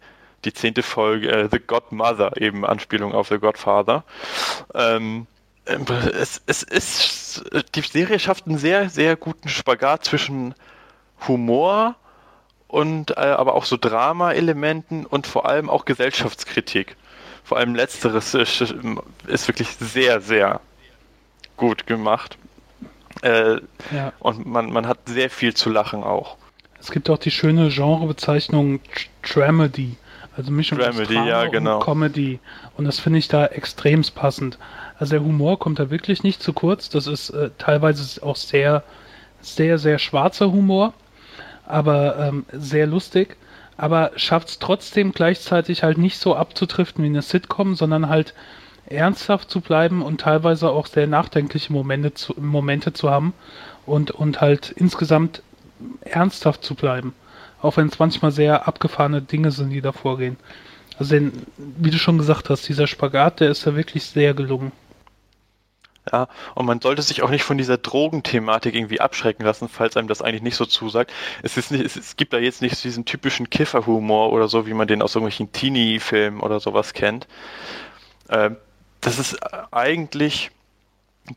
[0.46, 4.04] die zehnte Folge äh, The Godmother eben Anspielung auf The Godfather.
[4.74, 5.28] Ähm,
[5.68, 7.44] ähm, es, es ist,
[7.76, 10.56] die Serie schafft einen sehr, sehr guten Spagat zwischen
[11.28, 11.96] Humor
[12.68, 16.96] und äh, aber auch so Drama-Elementen und vor allem auch Gesellschaftskritik.
[17.44, 18.62] Vor allem letzteres ist,
[19.28, 20.62] ist wirklich sehr, sehr
[21.58, 22.38] gut gemacht.
[23.22, 23.58] Äh,
[23.92, 24.14] Ja.
[24.20, 26.38] und man, man hat sehr viel zu lachen auch.
[26.82, 29.98] Es gibt auch die schöne Genrebezeichnung Tr- Dramedy.
[30.36, 31.78] Also Mischung aus Dramedy, Drama ja, genau.
[31.78, 32.40] und Comedy.
[32.76, 34.58] Und das finde ich da extremst passend.
[34.98, 36.90] Also der Humor kommt da wirklich nicht zu kurz.
[36.90, 38.84] Das ist äh, teilweise auch sehr,
[39.42, 40.94] sehr, sehr schwarzer Humor,
[41.68, 43.38] aber ähm, sehr lustig.
[43.78, 48.34] Aber schafft es trotzdem gleichzeitig halt nicht so abzutriften wie eine Sitcom, sondern halt
[48.88, 53.34] ernsthaft zu bleiben und teilweise auch sehr nachdenkliche Momente zu, Momente zu haben
[53.86, 55.44] und, und halt insgesamt
[56.02, 57.14] ernsthaft zu bleiben.
[57.62, 60.38] Auch wenn es manchmal sehr abgefahrene Dinge sind, die da vorgehen.
[60.98, 64.72] Also den, wie du schon gesagt hast, dieser Spagat, der ist da wirklich sehr gelungen.
[66.12, 70.08] Ja, und man sollte sich auch nicht von dieser Drogenthematik irgendwie abschrecken lassen, falls einem
[70.08, 71.12] das eigentlich nicht so zusagt.
[71.44, 74.74] Es ist nicht, es, es gibt da jetzt nicht diesen typischen Kifferhumor oder so, wie
[74.74, 77.28] man den aus irgendwelchen Teenie-Filmen oder sowas kennt.
[78.30, 78.58] Ähm,
[79.00, 79.38] das ist
[79.72, 80.50] eigentlich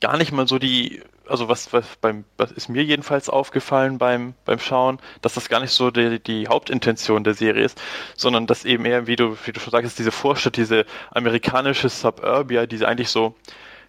[0.01, 4.35] gar nicht mal so die, also was, was beim, was ist mir jedenfalls aufgefallen beim,
[4.45, 7.81] beim Schauen, dass das gar nicht so die, die Hauptintention der Serie ist,
[8.17, 12.67] sondern dass eben eher, wie du, wie du schon sagst, diese Vorstadt, diese amerikanische Suburbia,
[12.67, 13.35] diese eigentlich so,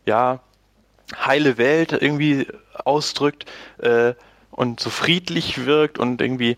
[0.06, 0.40] ja,
[1.26, 2.48] heile Welt irgendwie
[2.84, 3.46] ausdrückt
[3.78, 4.14] äh,
[4.52, 6.58] und so friedlich wirkt und irgendwie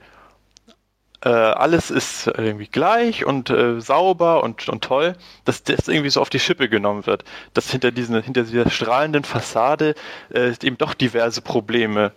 [1.22, 5.16] äh, alles ist irgendwie gleich und äh, sauber und, und toll,
[5.46, 7.24] dass das irgendwie so auf die Schippe genommen wird.
[7.54, 9.96] Dass hinter, diesen, hinter dieser strahlenden Fassade
[10.34, 12.12] äh, eben doch diverse Probleme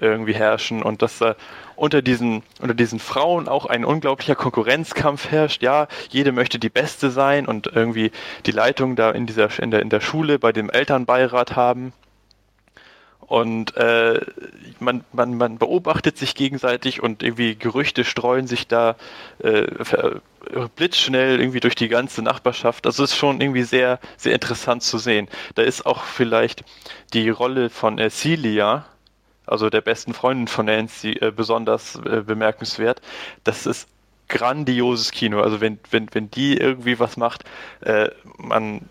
[0.00, 1.36] irgendwie herrschen und dass da
[1.76, 5.62] unter diesen, unter diesen Frauen auch ein unglaublicher Konkurrenzkampf herrscht.
[5.62, 8.12] Ja, jede möchte die Beste sein und irgendwie
[8.46, 11.92] die Leitung da in dieser, in der, in der Schule bei dem Elternbeirat haben.
[13.26, 14.20] Und äh,
[14.80, 18.96] man, man, man beobachtet sich gegenseitig und irgendwie Gerüchte streuen sich da
[19.38, 19.66] äh,
[20.76, 22.86] blitzschnell irgendwie durch die ganze Nachbarschaft.
[22.86, 25.28] Also es ist schon irgendwie sehr, sehr interessant zu sehen.
[25.54, 26.64] Da ist auch vielleicht
[27.12, 28.86] die Rolle von äh, Celia,
[29.46, 33.00] also der besten Freundin von Nancy, äh, besonders äh, bemerkenswert.
[33.42, 33.88] Das ist
[34.28, 35.40] grandioses Kino.
[35.40, 37.44] Also wenn, wenn, wenn die irgendwie was macht,
[37.80, 38.82] äh, man,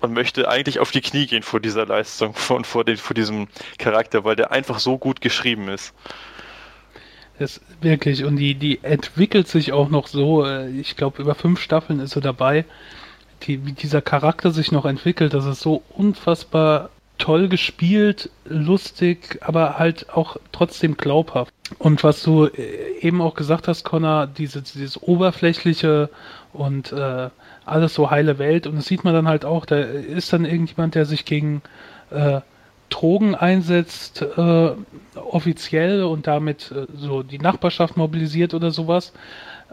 [0.00, 3.48] man möchte eigentlich auf die Knie gehen vor dieser Leistung und vor, den, vor diesem
[3.78, 5.92] Charakter, weil der einfach so gut geschrieben ist.
[7.38, 11.60] Das wirklich, und die, die entwickelt sich auch noch so, äh, ich glaube, über fünf
[11.60, 12.66] Staffeln ist sie dabei,
[13.44, 19.78] die, wie dieser Charakter sich noch entwickelt, das ist so unfassbar toll gespielt, lustig, aber
[19.78, 21.52] halt auch trotzdem glaubhaft.
[21.78, 26.10] Und was du äh, eben auch gesagt hast, Connor, diese, dieses oberflächliche
[26.52, 27.30] und äh,
[27.70, 28.66] alles so heile Welt.
[28.66, 31.62] Und das sieht man dann halt auch, da ist dann irgendjemand, der sich gegen
[32.10, 32.40] äh,
[32.88, 34.70] Drogen einsetzt, äh,
[35.14, 39.12] offiziell und damit äh, so die Nachbarschaft mobilisiert oder sowas.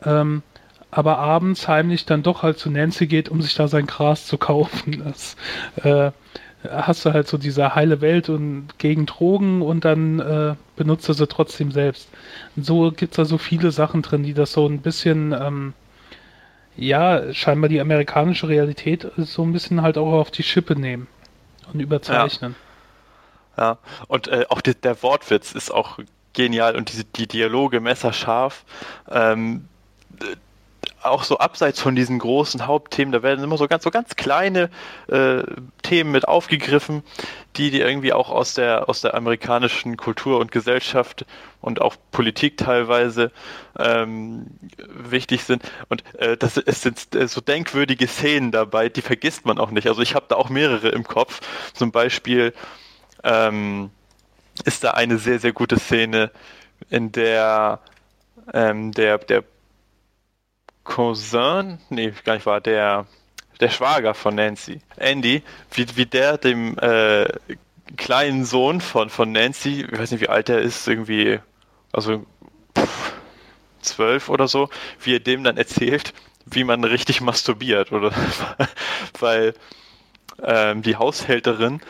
[0.03, 0.43] Ähm,
[0.91, 4.37] aber abends heimlich dann doch halt zu Nancy geht, um sich da sein Gras zu
[4.37, 5.03] kaufen.
[5.03, 5.35] Das,
[5.83, 6.11] äh,
[6.69, 11.13] hast du halt so diese heile Welt und gegen Drogen und dann äh, benutzt du
[11.13, 12.09] sie trotzdem selbst.
[12.55, 15.73] Und so gibt es da so viele Sachen drin, die das so ein bisschen, ähm,
[16.77, 21.07] ja, scheinbar die amerikanische Realität so ein bisschen halt auch auf die Schippe nehmen
[21.73, 22.55] und überzeichnen.
[23.57, 23.77] Ja, ja.
[24.07, 25.99] und äh, auch die, der Wortwitz ist auch
[26.33, 28.63] genial und diese, die Dialoge messerscharf.
[29.09, 29.67] Ähm,
[31.03, 34.69] auch so abseits von diesen großen Hauptthemen, da werden immer so ganz so ganz kleine
[35.07, 35.43] äh,
[35.87, 37.03] Themen mit aufgegriffen,
[37.55, 41.25] die die irgendwie auch aus der aus der amerikanischen Kultur und Gesellschaft
[41.61, 43.31] und auch Politik teilweise
[43.79, 49.45] ähm, wichtig sind und äh, das es sind äh, so denkwürdige Szenen dabei, die vergisst
[49.45, 49.87] man auch nicht.
[49.87, 51.39] Also ich habe da auch mehrere im Kopf.
[51.73, 52.53] Zum Beispiel
[53.23, 53.89] ähm,
[54.65, 56.31] ist da eine sehr sehr gute Szene,
[56.89, 57.79] in der
[58.53, 59.43] ähm, der der
[60.87, 63.05] Cousin, nee, gar nicht war, der,
[63.59, 67.25] der Schwager von Nancy, Andy, wie, wie der dem äh,
[67.95, 71.39] kleinen Sohn von, von Nancy, ich weiß nicht, wie alt er ist, irgendwie,
[71.91, 72.25] also
[73.81, 74.69] zwölf oder so,
[75.01, 76.13] wie er dem dann erzählt,
[76.45, 78.11] wie man richtig masturbiert, oder?
[79.19, 79.53] Weil
[80.43, 81.81] ähm, die Haushälterin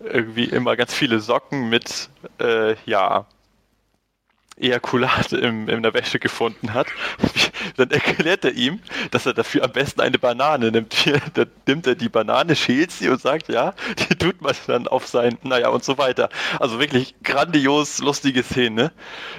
[0.00, 3.26] irgendwie immer ganz viele Socken mit, äh, ja,
[4.58, 6.86] Ejakulat im, in der Wäsche gefunden hat,
[7.76, 8.80] dann erklärt er ihm,
[9.10, 10.94] dass er dafür am besten eine Banane nimmt.
[11.34, 15.06] Dann nimmt er die Banane, schält sie und sagt, ja, die tut man dann auf
[15.06, 16.30] sein, naja und so weiter.
[16.58, 18.92] Also wirklich grandios, lustige Szene.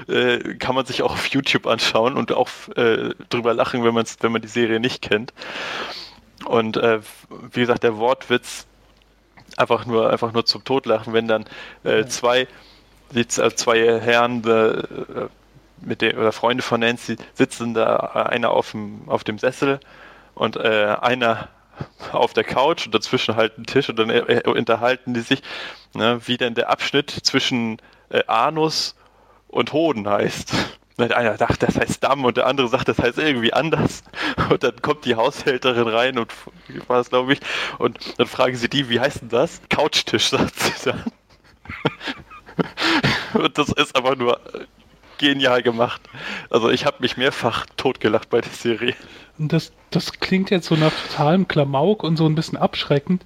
[0.07, 4.17] Äh, kann man sich auch auf YouTube anschauen und auch äh, drüber lachen, wenn, man's,
[4.21, 5.33] wenn man die Serie nicht kennt.
[6.45, 6.99] Und äh,
[7.51, 8.67] wie gesagt, der Wortwitz
[9.55, 11.45] einfach nur, einfach nur zum Totlachen, wenn dann
[11.83, 12.47] äh, zwei
[13.11, 15.27] die äh, zwei Herren äh,
[15.79, 19.79] mit der, oder Freunde von Nancy sitzen da äh, einer auf dem, auf dem Sessel
[20.35, 21.49] und äh, einer
[22.11, 25.41] auf der Couch und dazwischen halt ein Tisch und dann äh, unterhalten die sich,
[25.93, 27.77] ne, wie denn der Abschnitt zwischen
[28.27, 28.95] Anus
[29.49, 30.53] und Hoden heißt.
[30.97, 34.01] Und einer sagt, das heißt Damm und der andere sagt, das heißt irgendwie anders.
[34.49, 36.33] Und dann kommt die Haushälterin rein und
[36.87, 37.39] war glaube ich,
[37.77, 39.61] und dann fragen sie die, wie heißt denn das?
[39.69, 41.03] Couchtisch, sagt sie dann.
[43.33, 44.39] Und das ist aber nur
[45.17, 46.01] genial gemacht.
[46.49, 48.95] Also ich habe mich mehrfach totgelacht bei der Serie.
[49.37, 53.23] Und das, das klingt jetzt so nach totalem Klamauk und so ein bisschen abschreckend.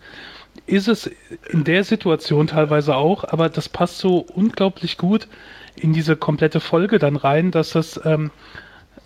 [0.65, 1.09] Ist es
[1.49, 5.27] in der Situation teilweise auch, aber das passt so unglaublich gut
[5.75, 8.31] in diese komplette Folge dann rein, dass das ähm,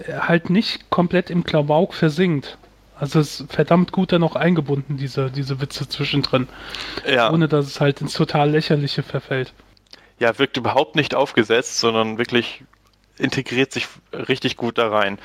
[0.09, 2.57] halt nicht komplett im Klamauk versinkt.
[2.97, 6.47] Also es ist verdammt gut dann noch eingebunden, diese, diese Witze zwischendrin.
[7.07, 7.31] Ja.
[7.31, 9.53] Ohne dass es halt ins total lächerliche verfällt.
[10.19, 12.63] Ja, wirkt überhaupt nicht aufgesetzt, sondern wirklich
[13.17, 15.19] integriert sich richtig gut da rein.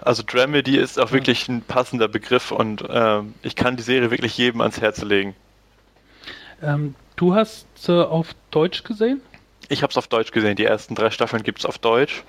[0.00, 4.36] Also Dramedy ist auch wirklich ein passender Begriff und äh, ich kann die Serie wirklich
[4.36, 5.34] jedem ans Herz legen.
[6.62, 9.20] Ähm, du hast äh, auf Deutsch gesehen?
[9.68, 10.56] Ich habe es auf Deutsch gesehen.
[10.56, 12.24] Die ersten drei Staffeln gibt es auf Deutsch.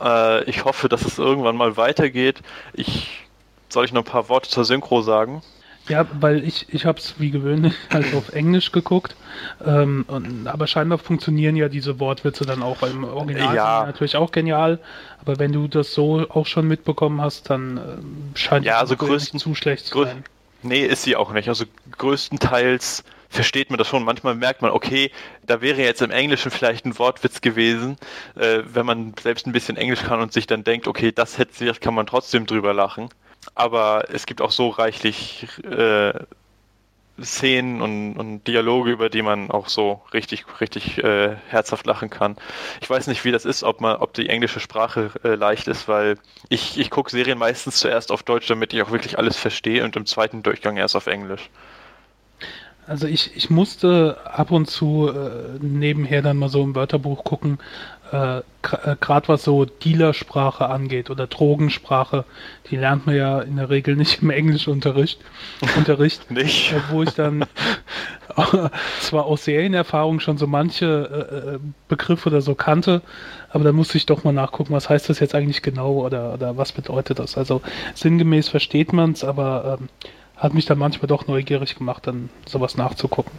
[0.00, 2.40] Äh, ich hoffe, dass es irgendwann mal weitergeht.
[2.72, 3.26] Ich
[3.68, 5.42] soll ich noch ein paar Worte zur Synchro sagen?
[5.88, 9.14] Ja, weil ich, ich habe es wie gewöhnlich halt auf Englisch geguckt.
[9.64, 13.54] Ähm, und, aber scheinbar funktionieren ja diese Wortwitze dann auch im Original.
[13.54, 13.84] Ja.
[13.86, 14.78] natürlich auch genial.
[15.20, 19.38] Aber wenn du das so auch schon mitbekommen hast, dann äh, scheint ja, also größten,
[19.38, 20.24] zu schlecht zu sein.
[20.62, 21.48] Nee, ist sie auch nicht.
[21.48, 21.64] Also
[21.98, 24.04] größtenteils versteht man das schon.
[24.04, 25.10] Manchmal merkt man, okay,
[25.44, 27.96] da wäre jetzt im Englischen vielleicht ein Wortwitz gewesen,
[28.34, 31.74] äh, wenn man selbst ein bisschen Englisch kann und sich dann denkt, okay, das hätte
[31.74, 33.08] kann man trotzdem drüber lachen
[33.54, 36.12] aber es gibt auch so reichlich äh,
[37.22, 42.36] Szenen und, und, Dialoge, über die man auch so richtig, richtig äh, herzhaft lachen kann.
[42.80, 45.88] Ich weiß nicht, wie das ist, ob man, ob die englische Sprache äh, leicht ist,
[45.88, 46.18] weil
[46.50, 49.96] ich, ich gucke Serien meistens zuerst auf Deutsch, damit ich auch wirklich alles verstehe und
[49.96, 51.48] im zweiten Durchgang erst auf Englisch.
[52.86, 57.58] Also ich, ich musste ab und zu äh, nebenher dann mal so im Wörterbuch gucken,
[58.12, 62.24] äh, gerade äh, was so Dealersprache angeht oder Drogensprache,
[62.70, 65.20] die lernt man ja in der Regel nicht im Englischunterricht.
[65.76, 66.72] Unterricht, nicht.
[66.72, 67.44] Äh, wo ich dann
[69.00, 73.02] zwar aus Serienerfahrung schon so manche äh, äh, Begriffe oder so kannte,
[73.50, 76.56] aber da musste ich doch mal nachgucken, was heißt das jetzt eigentlich genau oder, oder
[76.56, 77.36] was bedeutet das.
[77.36, 77.62] Also
[77.94, 79.88] sinngemäß versteht man es, aber ähm,
[80.36, 83.32] hat mich dann manchmal doch neugierig gemacht, dann sowas nachzugucken.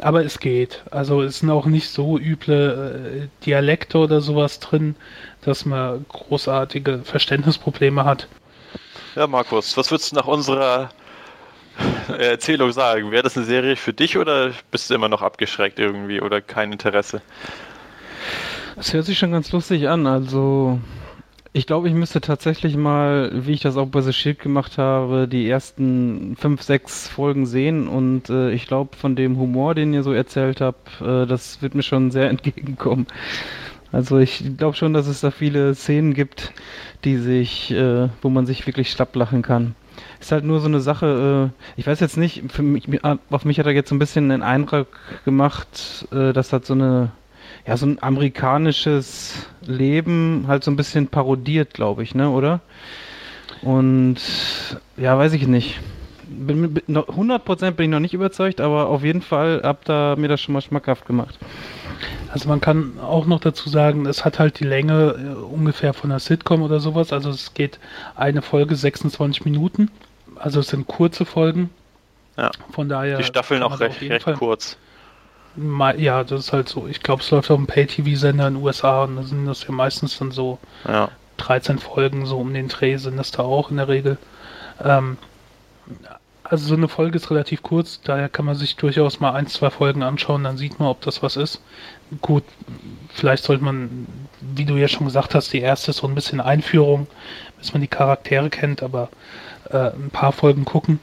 [0.00, 0.82] Aber es geht.
[0.90, 4.96] Also es sind auch nicht so üble äh, Dialekte oder sowas drin,
[5.42, 8.28] dass man großartige Verständnisprobleme hat.
[9.14, 10.88] Ja, Markus, was würdest du nach unserer
[12.08, 13.10] äh, Erzählung sagen?
[13.10, 16.72] Wäre das eine Serie für dich oder bist du immer noch abgeschreckt irgendwie oder kein
[16.72, 17.20] Interesse?
[18.76, 20.06] Das hört sich schon ganz lustig an.
[20.06, 20.80] Also
[21.54, 25.28] ich glaube, ich müsste tatsächlich mal, wie ich das auch bei The Shield gemacht habe,
[25.28, 30.02] die ersten fünf, sechs Folgen sehen und äh, ich glaube, von dem Humor, den ihr
[30.02, 33.06] so erzählt habt, äh, das wird mir schon sehr entgegenkommen.
[33.92, 36.52] Also ich glaube schon, dass es da viele Szenen gibt,
[37.04, 39.74] die sich, äh, wo man sich wirklich schlapp lachen kann.
[40.18, 43.58] Ist halt nur so eine Sache, äh, ich weiß jetzt nicht, für mich, auf mich
[43.58, 44.86] hat er jetzt so ein bisschen den Eindruck
[45.26, 47.12] gemacht, äh, dass das so eine
[47.66, 52.60] ja, so ein amerikanisches Leben halt so ein bisschen parodiert, glaube ich, ne, oder?
[53.62, 54.16] Und
[54.96, 55.80] ja, weiß ich nicht.
[56.28, 60.28] Bin, bin, 100% bin ich noch nicht überzeugt, aber auf jeden Fall habt ihr mir
[60.28, 61.38] das schon mal schmackhaft gemacht.
[62.32, 66.10] Also man kann auch noch dazu sagen, es hat halt die Länge äh, ungefähr von
[66.10, 67.12] einer Sitcom oder sowas.
[67.12, 67.78] Also es geht
[68.16, 69.90] eine Folge 26 Minuten.
[70.36, 71.70] Also es sind kurze Folgen.
[72.36, 72.50] Ja.
[72.70, 73.18] Von daher.
[73.18, 74.78] Die Staffeln auch recht, recht kurz.
[75.56, 76.86] Ja, das ist halt so.
[76.86, 79.72] Ich glaube, es läuft auf einem Pay-TV-Sender in den USA und da sind das ja
[79.72, 81.10] meistens dann so ja.
[81.36, 84.16] 13 Folgen, so um den Dreh sind das da auch in der Regel.
[84.82, 85.18] Ähm,
[86.44, 89.70] also so eine Folge ist relativ kurz, daher kann man sich durchaus mal ein, zwei
[89.70, 91.62] Folgen anschauen, dann sieht man, ob das was ist.
[92.20, 92.44] Gut,
[93.14, 94.06] vielleicht sollte man,
[94.40, 97.06] wie du ja schon gesagt hast, die erste ist so ein bisschen Einführung,
[97.58, 99.08] bis man die Charaktere kennt, aber
[99.70, 101.00] äh, ein paar Folgen gucken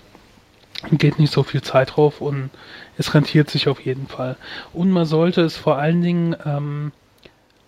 [0.92, 2.50] geht nicht so viel Zeit drauf und
[2.98, 4.38] es rentiert sich auf jeden Fall.
[4.74, 6.92] Und man sollte es vor allen Dingen ähm,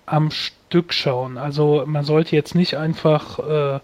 [0.05, 1.37] am Stück schauen.
[1.37, 3.79] Also man sollte jetzt nicht einfach äh,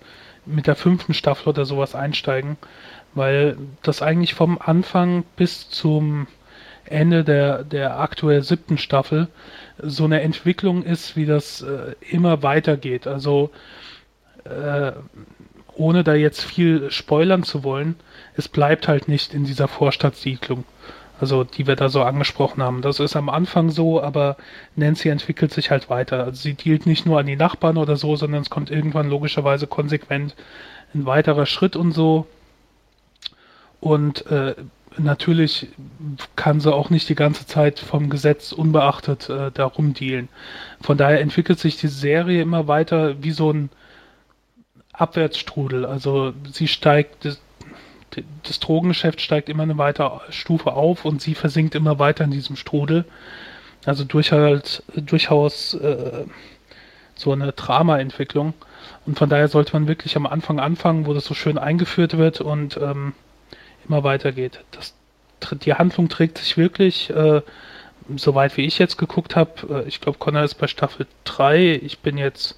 [0.45, 2.57] mit der fünften Staffel oder sowas einsteigen,
[3.13, 6.27] weil das eigentlich vom Anfang bis zum
[6.85, 9.27] Ende der, der aktuell siebten Staffel
[9.77, 13.07] so eine Entwicklung ist, wie das äh, immer weitergeht.
[13.07, 13.51] Also
[14.45, 14.93] äh,
[15.73, 17.95] ohne da jetzt viel spoilern zu wollen,
[18.38, 20.64] es bleibt halt nicht in dieser Vorstadtsiedlung.
[21.19, 22.84] Also die wir da so angesprochen haben.
[22.84, 24.38] Das ist am Anfang so, aber
[24.76, 26.23] Nancy entwickelt sich halt weiter.
[26.26, 29.65] Also sie dealt nicht nur an die Nachbarn oder so, sondern es kommt irgendwann logischerweise
[29.65, 30.35] konsequent
[30.93, 32.27] ein weiterer Schritt und so.
[33.80, 34.53] Und äh,
[34.97, 35.69] natürlich
[36.35, 40.30] kann sie auch nicht die ganze Zeit vom Gesetz unbeachtet äh, darum dealen.
[40.81, 43.72] Von daher entwickelt sich die Serie immer weiter wie so ein
[44.93, 45.84] Abwärtsstrudel.
[45.85, 47.39] Also sie steigt,
[48.43, 52.55] das Drogengeschäft steigt immer eine weitere Stufe auf und sie versinkt immer weiter in diesem
[52.55, 53.05] Strudel.
[53.85, 56.25] Also durch halt, durchaus äh,
[57.15, 58.53] so eine Drama-Entwicklung.
[59.05, 62.41] Und von daher sollte man wirklich am Anfang anfangen, wo das so schön eingeführt wird
[62.41, 63.13] und ähm,
[63.88, 64.59] immer weitergeht.
[64.71, 64.93] Das,
[65.59, 67.41] die Handlung trägt sich wirklich, äh,
[68.15, 71.99] soweit wie ich jetzt geguckt habe, äh, ich glaube, Connor ist bei Staffel 3, ich
[71.99, 72.57] bin jetzt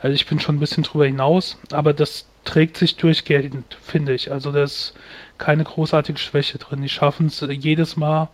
[0.00, 4.32] Also ich bin schon ein bisschen drüber hinaus, aber das trägt sich durchgehend, finde ich.
[4.32, 4.94] Also da ist
[5.36, 6.80] keine großartige Schwäche drin.
[6.80, 8.30] Die schaffen es jedes Mal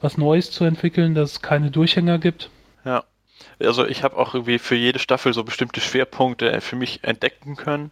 [0.00, 2.48] was Neues zu entwickeln, dass es keine Durchhänger gibt.
[2.84, 3.04] Ja.
[3.58, 7.90] Also ich habe auch irgendwie für jede Staffel so bestimmte Schwerpunkte für mich entdecken können.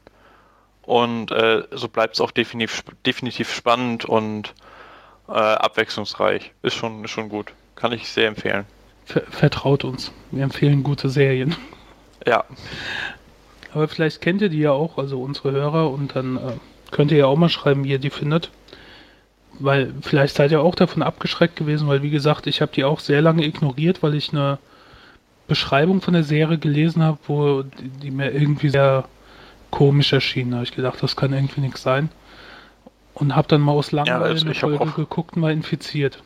[0.82, 4.55] Und äh, so bleibt es auch definitiv, definitiv spannend und
[5.28, 6.52] äh, abwechslungsreich.
[6.62, 7.52] Ist schon, ist schon gut.
[7.74, 8.64] Kann ich sehr empfehlen.
[9.06, 10.12] Ver vertraut uns.
[10.30, 11.56] Wir empfehlen gute Serien.
[12.26, 12.44] Ja.
[13.74, 16.40] Aber vielleicht kennt ihr die ja auch, also unsere Hörer, und dann äh,
[16.90, 18.51] könnt ihr ja auch mal schreiben, wie ihr die findet.
[19.59, 23.01] Weil vielleicht seid ihr auch davon abgeschreckt gewesen, weil wie gesagt, ich habe die auch
[23.01, 24.59] sehr lange ignoriert, weil ich eine
[25.46, 29.05] Beschreibung von der Serie gelesen habe, wo die, die mir irgendwie sehr
[29.70, 30.51] komisch erschien.
[30.51, 32.10] Da habe ich gedacht, das kann irgendwie nichts sein.
[33.12, 36.22] Und habe dann mal aus Langeweile Ja, also eine Folge geguckt und war infiziert.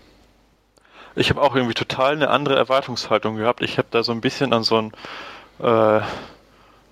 [1.16, 3.62] Ich habe auch irgendwie total eine andere Erwartungshaltung gehabt.
[3.62, 4.92] Ich habe da so ein bisschen an so ein,
[5.60, 6.00] äh,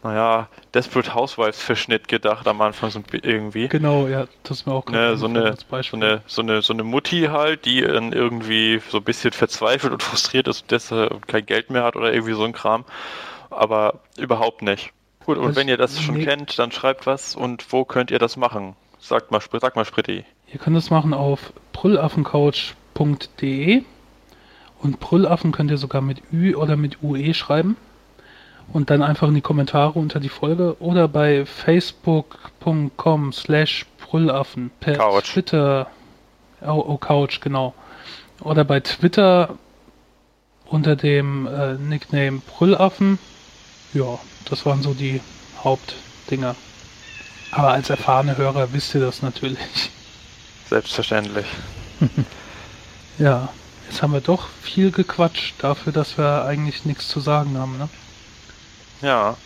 [0.07, 3.67] naja, Desperate Housewives Verschnitt gedacht am Anfang so irgendwie.
[3.69, 5.65] Genau, ja, das ist mir auch Ne, so, eine, so,
[5.97, 10.03] eine, so, eine, so eine Mutti halt, die dann irgendwie so ein bisschen verzweifelt und
[10.05, 12.85] frustriert ist und deshalb kein Geld mehr hat oder irgendwie so ein Kram.
[13.51, 14.93] Aber überhaupt nicht.
[15.25, 16.25] Gut, und Also, wenn ihr das schon nee.
[16.25, 18.77] kennt, dann schreibt was und wo könnt ihr das machen?
[19.01, 20.25] Sagt mal, sag mal Spritti.
[20.53, 23.83] Ihr könnt das machen auf brüllaffencouch.de
[24.83, 27.77] und Brüllaffen könnt ihr sogar mit Ü oder mit UE schreiben
[28.73, 34.97] und dann einfach in die Kommentare unter die Folge oder bei facebook.com slash brüllaffen per
[34.97, 35.33] Couch.
[35.33, 35.89] Twitter
[36.63, 37.75] oh, oh Couch, genau
[38.41, 39.57] oder bei Twitter
[40.67, 43.19] unter dem äh, Nickname Brüllaffen
[43.95, 44.19] ja,
[44.49, 45.21] das waren so die
[45.63, 46.55] Hauptdinger
[47.53, 49.59] aber als erfahrene Hörer wisst ihr das natürlich
[50.69, 51.47] Selbstverständlich.
[53.19, 53.49] Ja,
[53.89, 57.89] jetzt haben wir doch viel gequatscht dafür, dass wir eigentlich nichts zu sagen haben, ne?
[59.01, 59.37] Ja.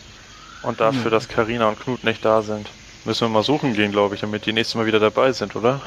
[0.61, 1.09] Und dafür, Ja.
[1.11, 2.69] dass Karina und Knut nicht da sind.
[3.03, 5.81] Müssen wir mal suchen gehen, glaube ich, damit die nächstes Mal wieder dabei sind, oder?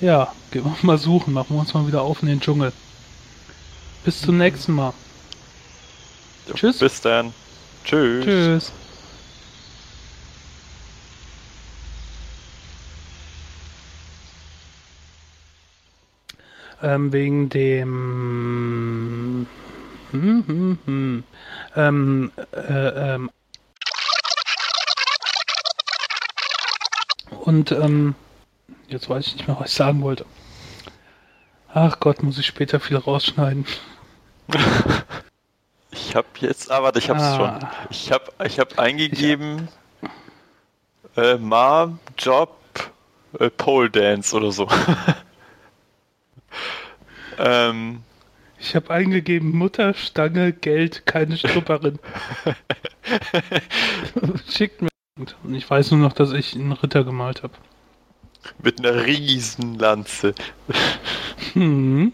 [0.00, 2.72] Ja, gehen wir mal suchen, machen wir uns mal wieder auf in den Dschungel.
[4.04, 4.92] Bis zum nächsten Mal.
[6.54, 6.78] Tschüss.
[6.78, 7.32] Bis dann.
[7.84, 8.24] Tschüss.
[8.24, 8.72] Tschüss.
[16.82, 18.91] Ähm, wegen dem.
[20.12, 21.24] Hm, hm, hm.
[21.74, 23.30] Ähm, äh, ähm.
[27.40, 28.14] Und, ähm.
[28.88, 30.26] Jetzt weiß ich nicht mehr, was ich sagen wollte.
[31.72, 33.64] Ach Gott, muss ich später viel rausschneiden.
[35.90, 37.36] Ich habe jetzt, ah, warte, ich hab's Ah.
[37.36, 37.68] schon.
[37.90, 39.68] Ich habe ich hab eingegeben,
[41.16, 42.54] äh, Mom, Job,
[43.38, 44.68] äh, Pole Dance oder so.
[47.38, 48.02] ähm,
[48.62, 51.98] Ich habe eingegeben Mutter, Stange, Geld, keine Stripperin.
[54.48, 54.88] Schickt mir.
[55.42, 57.54] Und ich weiß nur noch, dass ich einen Ritter gemalt habe.
[58.62, 60.34] mit einer Riesenlanze.
[61.52, 62.12] Hm.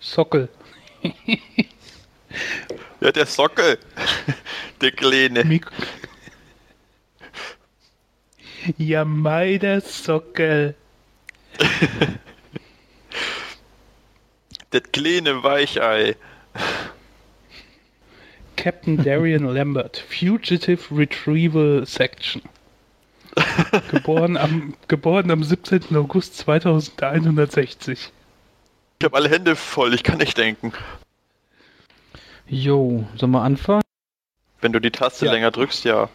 [0.00, 0.48] Sockel.
[3.00, 3.78] Ja, der Sockel.
[4.80, 5.44] der Kleine.
[5.44, 5.70] Mik
[8.78, 10.74] ja, meiner Sockel.
[14.74, 16.16] Das kleine Weichei.
[18.56, 22.42] Captain Darian Lambert, Fugitive Retrieval Section.
[23.92, 25.94] geboren, am, geboren am 17.
[25.94, 28.10] August 2160.
[28.98, 30.72] Ich habe alle Hände voll, ich kann nicht denken.
[32.48, 33.82] Jo, sollen wir anfangen?
[34.60, 35.32] Wenn du die Taste Ja.
[35.32, 36.08] länger drückst, ja.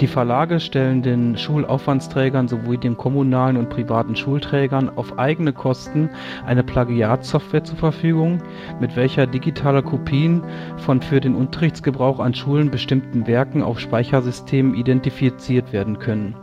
[0.00, 6.08] Die Verlage stellen den Schulaufwandsträgern sowie den kommunalen und privaten Schulträgern auf eigene Kosten
[6.46, 8.42] eine Plagiatsoftware zur Verfügung,
[8.80, 10.42] mit welcher digitale Kopien
[10.78, 16.34] von für den Unterrichtsgebrauch an Schulen bestimmten Werken auf Speichersystemen identifiziert werden können.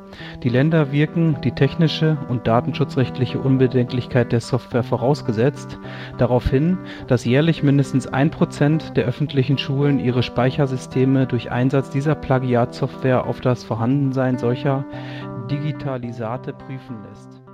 [0.44, 5.80] Die Länder wirken, die technische und datenschutzrechtliche Unbedenklichkeit der Software vorausgesetzt,
[6.18, 6.78] darauf hin,
[7.08, 13.64] dass jährlich mindestens 1% der öffentlichen Schulen ihre Speichersysteme durch Einsatz dieser Plagiatsoftware auf das
[13.64, 14.86] Vorhandensein solcher
[15.50, 17.47] Digitalisate prüfen lässt